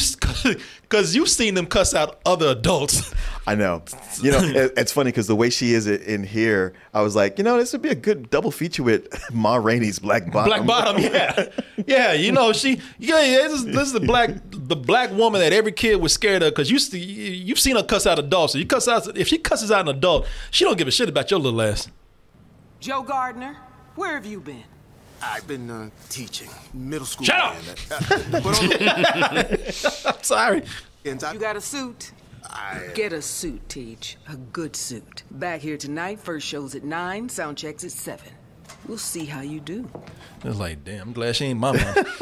[0.83, 3.15] because you've seen them cuss out other adults.
[3.47, 3.83] I know.
[4.23, 7.37] You know, it, it's funny because the way she is in here, I was like,
[7.39, 10.65] you know, this would be a good double feature with Ma Rainey's Black Bottom.
[10.65, 11.49] Black bottom, yeah,
[11.87, 12.13] yeah.
[12.13, 15.53] You know, she, yeah, yeah this, is, this is the black, the black woman that
[15.53, 18.53] every kid was scared of because you, you've seen her cuss out adults.
[18.55, 21.09] So you cuss out if she cusses out an adult, she don't give a shit
[21.09, 21.89] about your little ass.
[22.81, 23.57] Joe Gardner,
[23.95, 24.65] where have you been?
[25.23, 27.27] I've been uh, teaching middle school.
[27.27, 27.57] Shut up!
[27.91, 28.01] Uh,
[28.31, 30.63] but the- I'm sorry.
[31.05, 32.13] You got a suit?
[32.95, 34.17] Get a suit, Teach.
[34.29, 35.23] A good suit.
[35.31, 38.27] Back here tonight, first show's at 9, sound checks at 7.
[38.87, 39.89] We'll see how you do.
[40.45, 41.83] It's like, damn, I'm glad she ain't my mom.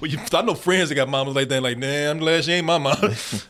[0.00, 1.62] well, you, I know friends that got mamas like that.
[1.62, 2.96] Like, damn, I'm glad she ain't my mom.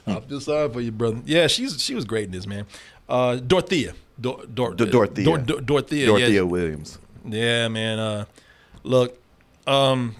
[0.06, 1.20] I feel sorry for you, brother.
[1.26, 2.66] Yeah, she's she was great in this, man.
[3.06, 5.24] Uh, Dorothea, Dor, Dor, D- Dorothea.
[5.24, 6.40] Dor, Dor, Dorothea, Dorothea yeah.
[6.42, 6.98] Williams.
[7.24, 7.98] Yeah, man.
[7.98, 8.24] Uh,
[8.82, 9.18] look,
[9.66, 10.16] um,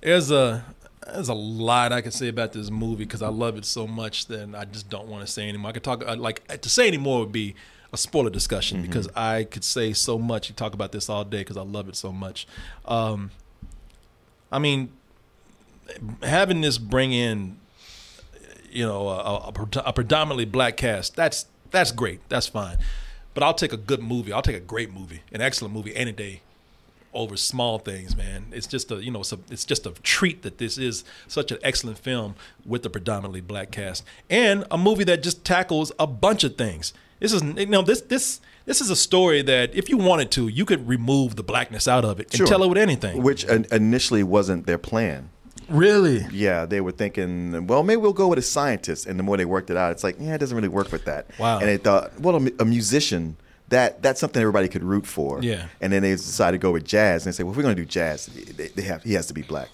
[0.00, 0.64] there's a
[1.06, 4.26] there's a lot I can say about this movie because I love it so much
[4.26, 5.70] that I just don't want to say anymore.
[5.70, 7.54] I could talk I, like to say anymore would be
[7.92, 10.48] a spoiler discussion because I could say so much.
[10.48, 12.46] You talk about this all day because I love it so much.
[12.86, 13.30] Um,
[14.50, 14.92] I mean,
[16.22, 17.58] having this bring in,
[18.70, 21.16] you know, a, a, a predominantly black cast.
[21.16, 22.26] That's that's great.
[22.28, 22.78] That's fine.
[23.34, 24.32] But I'll take a good movie.
[24.32, 26.42] I'll take a great movie, an excellent movie any day
[27.14, 28.46] over small things, man.
[28.52, 31.50] It's just a you know it's, a, it's just a treat that this is such
[31.52, 36.06] an excellent film with a predominantly black cast and a movie that just tackles a
[36.06, 36.92] bunch of things.
[37.20, 40.48] This is you know this this this is a story that if you wanted to,
[40.48, 42.46] you could remove the blackness out of it and Sure.
[42.46, 43.22] tell it with anything.
[43.22, 45.30] Which initially wasn't their plan.
[45.72, 46.26] Really?
[46.30, 49.06] Yeah, they were thinking, well, maybe we'll go with a scientist.
[49.06, 51.04] And the more they worked it out, it's like, yeah, it doesn't really work with
[51.06, 51.26] that.
[51.38, 51.58] Wow.
[51.58, 53.36] And they thought, well, a, a musician,
[53.68, 55.42] that that's something everybody could root for.
[55.42, 55.66] Yeah.
[55.80, 57.24] And then they decided to go with jazz.
[57.24, 59.26] And they said, well, if we're going to do jazz, they, they have he has
[59.26, 59.68] to be black.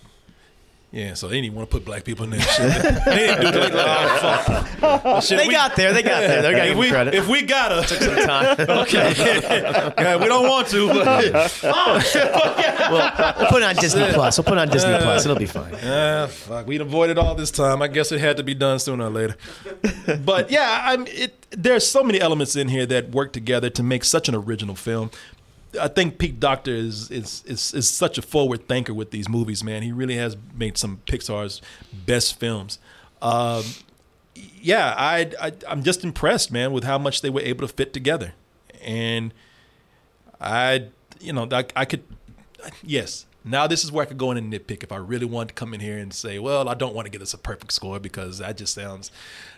[0.90, 2.40] Yeah, so they didn't even want to put black people in there.
[2.40, 2.82] Shit.
[3.04, 4.78] they didn't do that.
[4.82, 5.22] Oh, fuck.
[5.22, 5.92] Shit, They got there.
[5.92, 6.40] They got there.
[6.40, 7.14] They gotta if we, credit.
[7.14, 8.56] If we gotta, Took some time.
[8.60, 9.12] okay.
[9.98, 10.88] yeah, we don't want to.
[10.88, 14.38] But, we'll, we'll put it on Disney Plus.
[14.38, 15.26] We'll put it on Disney Plus.
[15.26, 15.74] It'll be fine.
[15.84, 16.66] Ah, fuck.
[16.66, 17.82] We'd avoided all this time.
[17.82, 19.36] I guess it had to be done sooner or later.
[20.24, 21.06] but yeah, I'm.
[21.08, 21.34] It.
[21.50, 25.10] There's so many elements in here that work together to make such an original film.
[25.80, 29.62] I think Pete Docter is is is is such a forward thinker with these movies,
[29.62, 29.82] man.
[29.82, 31.60] He really has made some Pixar's
[31.92, 32.78] best films.
[33.20, 33.64] Um,
[34.34, 37.92] yeah, I, I I'm just impressed, man, with how much they were able to fit
[37.92, 38.34] together,
[38.82, 39.34] and
[40.40, 40.88] I,
[41.20, 42.04] you know, I, I could,
[42.82, 43.26] yes.
[43.48, 45.54] Now this is where I could go in and nitpick if I really wanted to
[45.54, 47.98] come in here and say, well, I don't want to give this a perfect score
[47.98, 49.10] because that just sounds,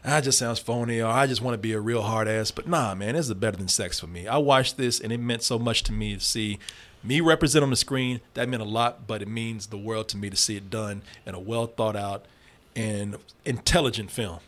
[0.05, 2.53] that just sounds phony, or I just want to be a real hard ass.
[2.53, 4.29] But nah, man, this is better than sex for me.
[4.29, 6.61] I watched this and it meant so much to me to see
[7.03, 8.21] me represent on the screen.
[8.35, 11.03] That meant a lot, but it means the world to me to see it done
[11.27, 12.27] in a well thought out
[12.77, 14.39] and intelligent film.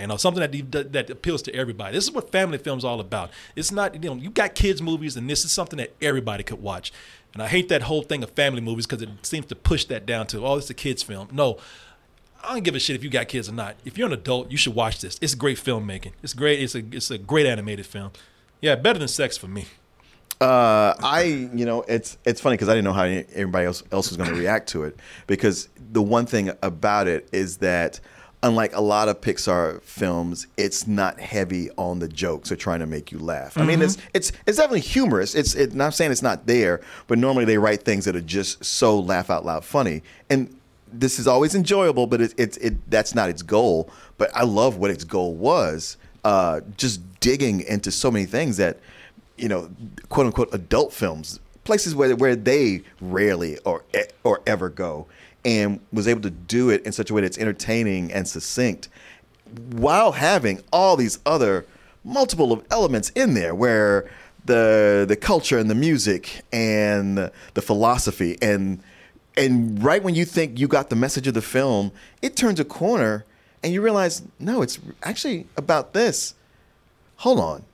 [0.00, 1.94] You know, something that that appeals to everybody.
[1.94, 3.30] This is what family film's all about.
[3.54, 6.60] It's not, you know, you got kids movies, and this is something that everybody could
[6.60, 6.92] watch.
[7.36, 10.06] And I hate that whole thing of family movies because it seems to push that
[10.06, 11.28] down to, oh, it's a kids film.
[11.30, 11.58] No,
[12.42, 13.76] I don't give a shit if you got kids or not.
[13.84, 15.18] If you're an adult, you should watch this.
[15.20, 16.12] It's great filmmaking.
[16.22, 16.62] It's great.
[16.62, 18.12] It's a it's a great animated film.
[18.62, 19.66] Yeah, better than sex for me.
[20.40, 24.08] Uh, I, you know, it's it's funny because I didn't know how everybody else else
[24.08, 28.00] was going to react to it because the one thing about it is that
[28.46, 32.86] unlike a lot of Pixar films, it's not heavy on the jokes or trying to
[32.86, 33.58] make you laugh.
[33.58, 35.34] I mean, it's it's it's definitely humorous.
[35.34, 38.64] It's it, not saying it's not there, but normally they write things that are just
[38.64, 40.02] so laugh out loud funny.
[40.30, 40.56] And
[40.92, 43.90] this is always enjoyable, but it's it, it that's not its goal.
[44.16, 45.96] But I love what its goal was.
[46.24, 48.78] Uh, just digging into so many things that
[49.36, 49.70] you know,
[50.08, 53.84] quote unquote adult films, places where where they rarely or
[54.22, 55.06] or ever go,
[55.46, 58.88] and was able to do it in such a way that's entertaining and succinct,
[59.70, 61.64] while having all these other
[62.04, 64.10] multiple of elements in there where
[64.44, 68.80] the the culture and the music and the philosophy and
[69.36, 71.92] and right when you think you got the message of the film,
[72.22, 73.24] it turns a corner
[73.62, 76.34] and you realize no, it's actually about this.
[77.16, 77.64] Hold on.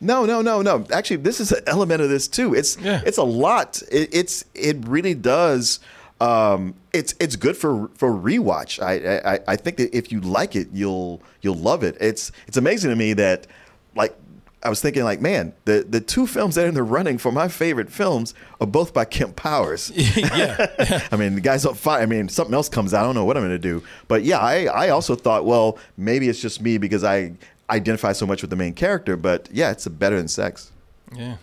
[0.00, 0.84] No, no, no, no.
[0.92, 2.54] Actually, this is an element of this too.
[2.54, 3.82] It's it's a lot.
[3.90, 5.78] It, it's it really does.
[6.24, 8.82] Um, it's it's good for for rewatch.
[8.82, 11.96] I, I I think that if you like it, you'll you'll love it.
[12.00, 13.46] It's it's amazing to me that
[13.94, 14.16] like
[14.62, 17.30] I was thinking like, man, the the two films that are in the running for
[17.30, 19.90] my favorite films are both by Kemp Powers.
[19.94, 21.06] yeah.
[21.12, 22.02] I mean, the guy's on fire.
[22.02, 23.02] I mean, something else comes out.
[23.02, 23.82] I don't know what I'm going to do.
[24.08, 27.34] But yeah, I I also thought, well, maybe it's just me because I
[27.68, 29.18] identify so much with the main character.
[29.18, 30.72] But yeah, it's better than sex.
[31.14, 31.36] Yeah.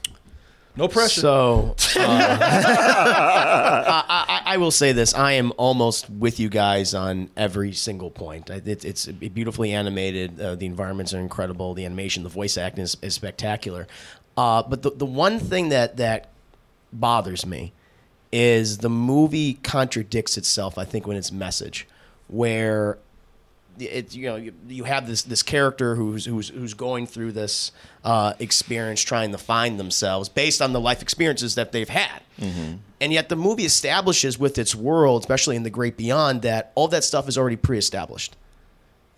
[0.76, 1.22] No pressure.
[1.22, 2.04] So, uh,
[4.00, 8.10] I, I, I will say this: I am almost with you guys on every single
[8.10, 8.50] point.
[8.50, 10.40] It, it's beautifully animated.
[10.40, 11.74] Uh, the environments are incredible.
[11.74, 13.88] The animation, the voice acting is, is spectacular.
[14.38, 16.30] Uh, but the the one thing that that
[16.94, 17.74] bothers me
[18.32, 20.78] is the movie contradicts itself.
[20.78, 21.88] I think when its message,
[22.28, 22.98] where
[23.80, 27.72] it you know you, you have this this character who's who's who's going through this
[28.04, 32.22] uh, experience trying to find themselves based on the life experiences that they've had
[33.00, 36.88] and yet the movie establishes with its world especially in the great beyond that all
[36.88, 38.36] that stuff is already pre-established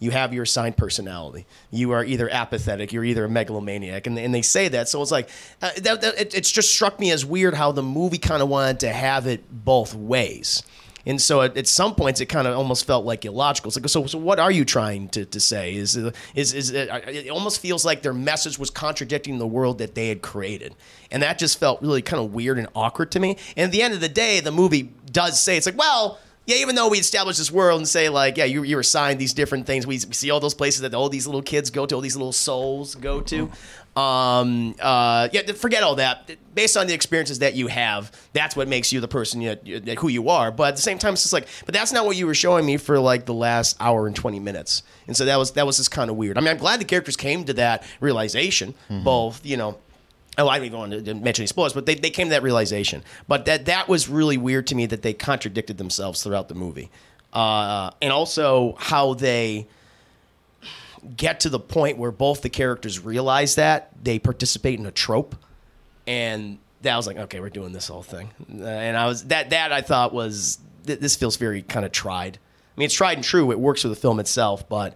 [0.03, 1.45] you have your assigned personality.
[1.71, 4.89] You are either apathetic, you're either a megalomaniac, and, and they say that.
[4.89, 5.29] So it's like
[5.61, 8.49] uh, that, that, it, it's just struck me as weird how the movie kind of
[8.49, 10.61] wanted to have it both ways.
[11.05, 13.69] And so at, at some points, it kind of almost felt like illogical.
[13.69, 15.75] It's like, so, so what are you trying to, to say?
[15.75, 19.95] Is is is it, it almost feels like their message was contradicting the world that
[19.95, 20.75] they had created,
[21.11, 23.37] and that just felt really kind of weird and awkward to me.
[23.57, 26.57] And at the end of the day, the movie does say it's like, well, yeah,
[26.57, 29.65] even though we establish this world and say like, yeah, you, you're assigned these different
[29.65, 29.87] things.
[29.87, 32.17] We, we see all those places that all these little kids go to, all these
[32.17, 33.49] little souls go to.
[33.95, 36.31] Um, uh, yeah, forget all that.
[36.55, 39.79] Based on the experiences that you have, that's what makes you the person you, you-
[39.99, 40.51] who you are.
[40.51, 42.65] But at the same time, it's just like, but that's not what you were showing
[42.65, 44.83] me for like the last hour and twenty minutes.
[45.07, 46.37] And so that was that was just kind of weird.
[46.37, 48.73] I mean, I'm glad the characters came to that realization.
[48.89, 49.77] Both, you know,
[50.35, 52.41] Oh, I don't even want to mention any spoilers, but they, they came to that
[52.41, 53.03] realization.
[53.27, 56.89] But that that was really weird to me that they contradicted themselves throughout the movie,
[57.33, 59.67] uh, and also how they
[61.17, 65.35] get to the point where both the characters realize that they participate in a trope,
[66.07, 68.29] and that was like, okay, we're doing this whole thing,
[68.59, 71.91] Uh, and I was that that I thought was th- this feels very kind of
[71.91, 72.37] tried.
[72.75, 73.51] I mean, it's tried and true.
[73.51, 74.95] It works for the film itself, but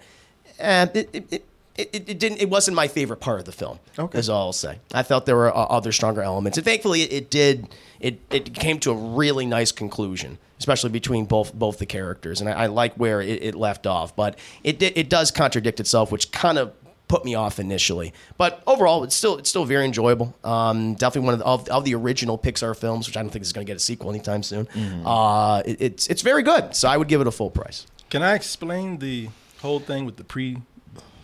[0.60, 1.47] uh, it, it, it
[1.78, 2.40] it, it, it didn't.
[2.42, 3.80] It wasn't my favorite part of the film.
[3.98, 4.80] Okay, is all I'll say.
[4.94, 7.70] I felt there were uh, other stronger elements, and thankfully, it, it did.
[8.00, 12.50] It it came to a really nice conclusion, especially between both both the characters, and
[12.50, 14.16] I, I like where it, it left off.
[14.16, 16.74] But it it does contradict itself, which kind of
[17.08, 18.14] put me off initially.
[18.38, 20.36] But overall, it's still it's still very enjoyable.
[20.44, 23.44] Um, definitely one of the, of, of the original Pixar films, which I don't think
[23.44, 24.66] is going to get a sequel anytime soon.
[24.68, 25.04] Mhm.
[25.06, 27.88] Uh, it, it's it's very good, so I would give it a full price.
[28.10, 29.30] Can I explain the
[29.62, 30.24] whole thing with the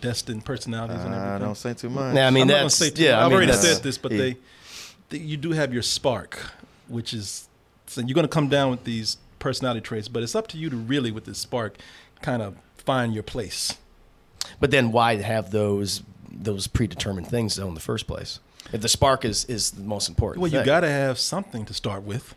[0.04, 1.39] predestined personalities and everything?
[1.39, 2.16] don't say too much.
[2.16, 3.20] Yeah, I mean, I'm not gonna that's- say too yeah, much.
[3.20, 4.18] I I've mean, already that's- said this, but yeah.
[4.18, 4.38] they,
[5.10, 6.39] they, you do have your spark,
[6.88, 7.47] which is
[7.88, 10.70] so you're going to come down with these personality traits, but it's up to you
[10.70, 11.78] to really, with this spark,
[12.22, 13.78] kind of find your place.
[14.60, 18.39] But then why have those those predetermined things though in the first place?
[18.72, 20.41] If the spark is is the most important.
[20.41, 20.66] Well, you thing.
[20.66, 22.36] got to have something to start with.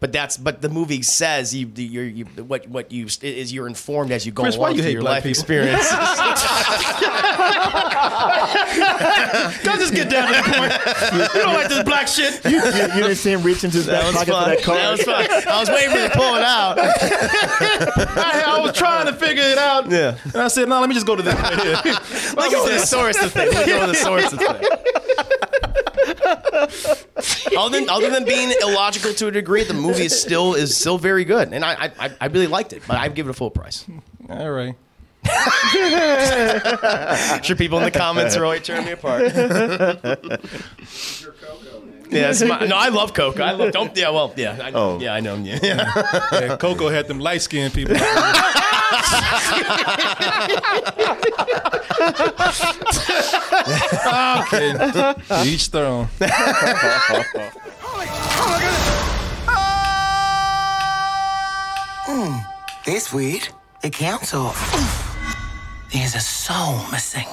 [0.00, 4.12] But that's but the movie says you you're, you what what you is you're informed
[4.12, 5.40] as you go Chris, why along you through hate your black life people?
[5.40, 5.90] experience.
[9.62, 10.72] Go just get down to the point.
[11.34, 12.42] You don't like this black shit.
[12.44, 14.44] You, you, you didn't see him reach into his back pocket fun.
[14.44, 14.78] for that card.
[14.78, 15.26] That was fun.
[15.48, 16.78] I was waiting for you to pull it out.
[16.78, 19.90] I, I was trying to figure it out.
[19.90, 20.16] Yeah.
[20.24, 21.80] And I said, no, let me just go to this right here.
[21.84, 23.54] Let's go with the source of things.
[23.54, 24.66] Let's go with the source of things.
[27.56, 30.98] Other than other than being illogical to a degree, the movie is still is still
[30.98, 32.82] very good, and I I, I really liked it.
[32.86, 33.84] But I'd give it a full price.
[34.28, 34.74] All right.
[37.44, 39.22] sure, people in the comments are always tearing me apart.
[42.10, 43.40] Yeah, it's my, no, I love Coco.
[43.42, 43.96] I love don't.
[43.96, 44.98] Yeah, well, yeah, I know, Oh.
[44.98, 45.36] yeah, I know.
[45.36, 45.92] Yeah, yeah.
[46.32, 47.94] Yeah, Coco had them light skinned people.
[54.40, 54.74] okay.
[55.44, 56.08] Each their own.
[62.06, 62.44] Mm,
[62.84, 63.48] this weird.
[63.82, 64.58] It counts off.
[65.92, 67.26] There's a soul missing.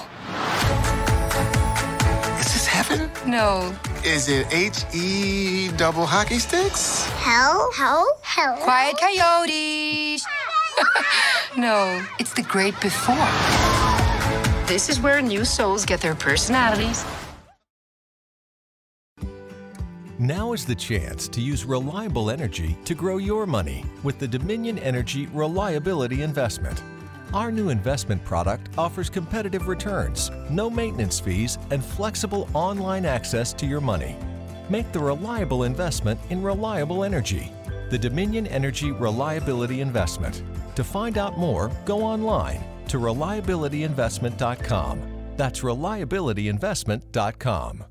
[2.40, 3.10] Is this heaven?
[3.26, 3.76] No.
[4.04, 7.08] Is it H E double hockey sticks?
[7.18, 7.72] Hell?
[7.76, 8.20] Hell?
[8.22, 8.58] Hell?
[8.58, 10.26] Quiet coyotes.
[11.58, 13.16] no, it's the great before.
[14.68, 17.06] This is where new souls get their personalities.
[20.20, 24.80] Now is the chance to use reliable energy to grow your money with the Dominion
[24.80, 26.82] Energy Reliability Investment.
[27.34, 33.68] Our new investment product offers competitive returns, no maintenance fees, and flexible online access to
[33.68, 34.16] your money.
[34.70, 37.52] Make the reliable investment in reliable energy.
[37.90, 40.44] The Dominion Energy Reliability Investment.
[40.76, 45.02] To find out more, go online to reliabilityinvestment.com.
[45.38, 47.86] That's reliabilityinvestment.com.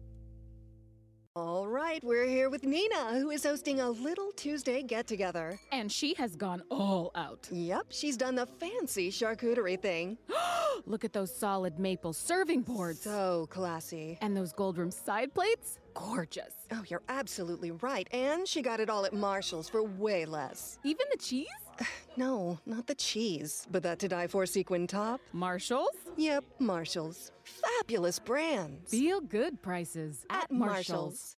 [1.34, 5.60] All right, we're here with Nina, who is hosting a little Tuesday get together.
[5.70, 7.46] And she has gone all out.
[7.50, 10.16] Yep, she's done the fancy charcuterie thing.
[10.86, 13.02] Look at those solid maple serving boards.
[13.02, 14.18] So classy.
[14.22, 15.78] And those gold rim side plates?
[15.96, 16.52] Gorgeous.
[16.72, 18.06] Oh, you're absolutely right.
[18.12, 20.78] And she got it all at Marshall's for way less.
[20.84, 21.46] Even the cheese?
[22.18, 25.20] No, not the cheese, but that to die for sequin top.
[25.34, 25.90] Marshall's?
[26.16, 27.30] Yep, Marshall's.
[27.44, 28.90] Fabulous brands.
[28.90, 31.34] Feel good prices at, At Marshall's.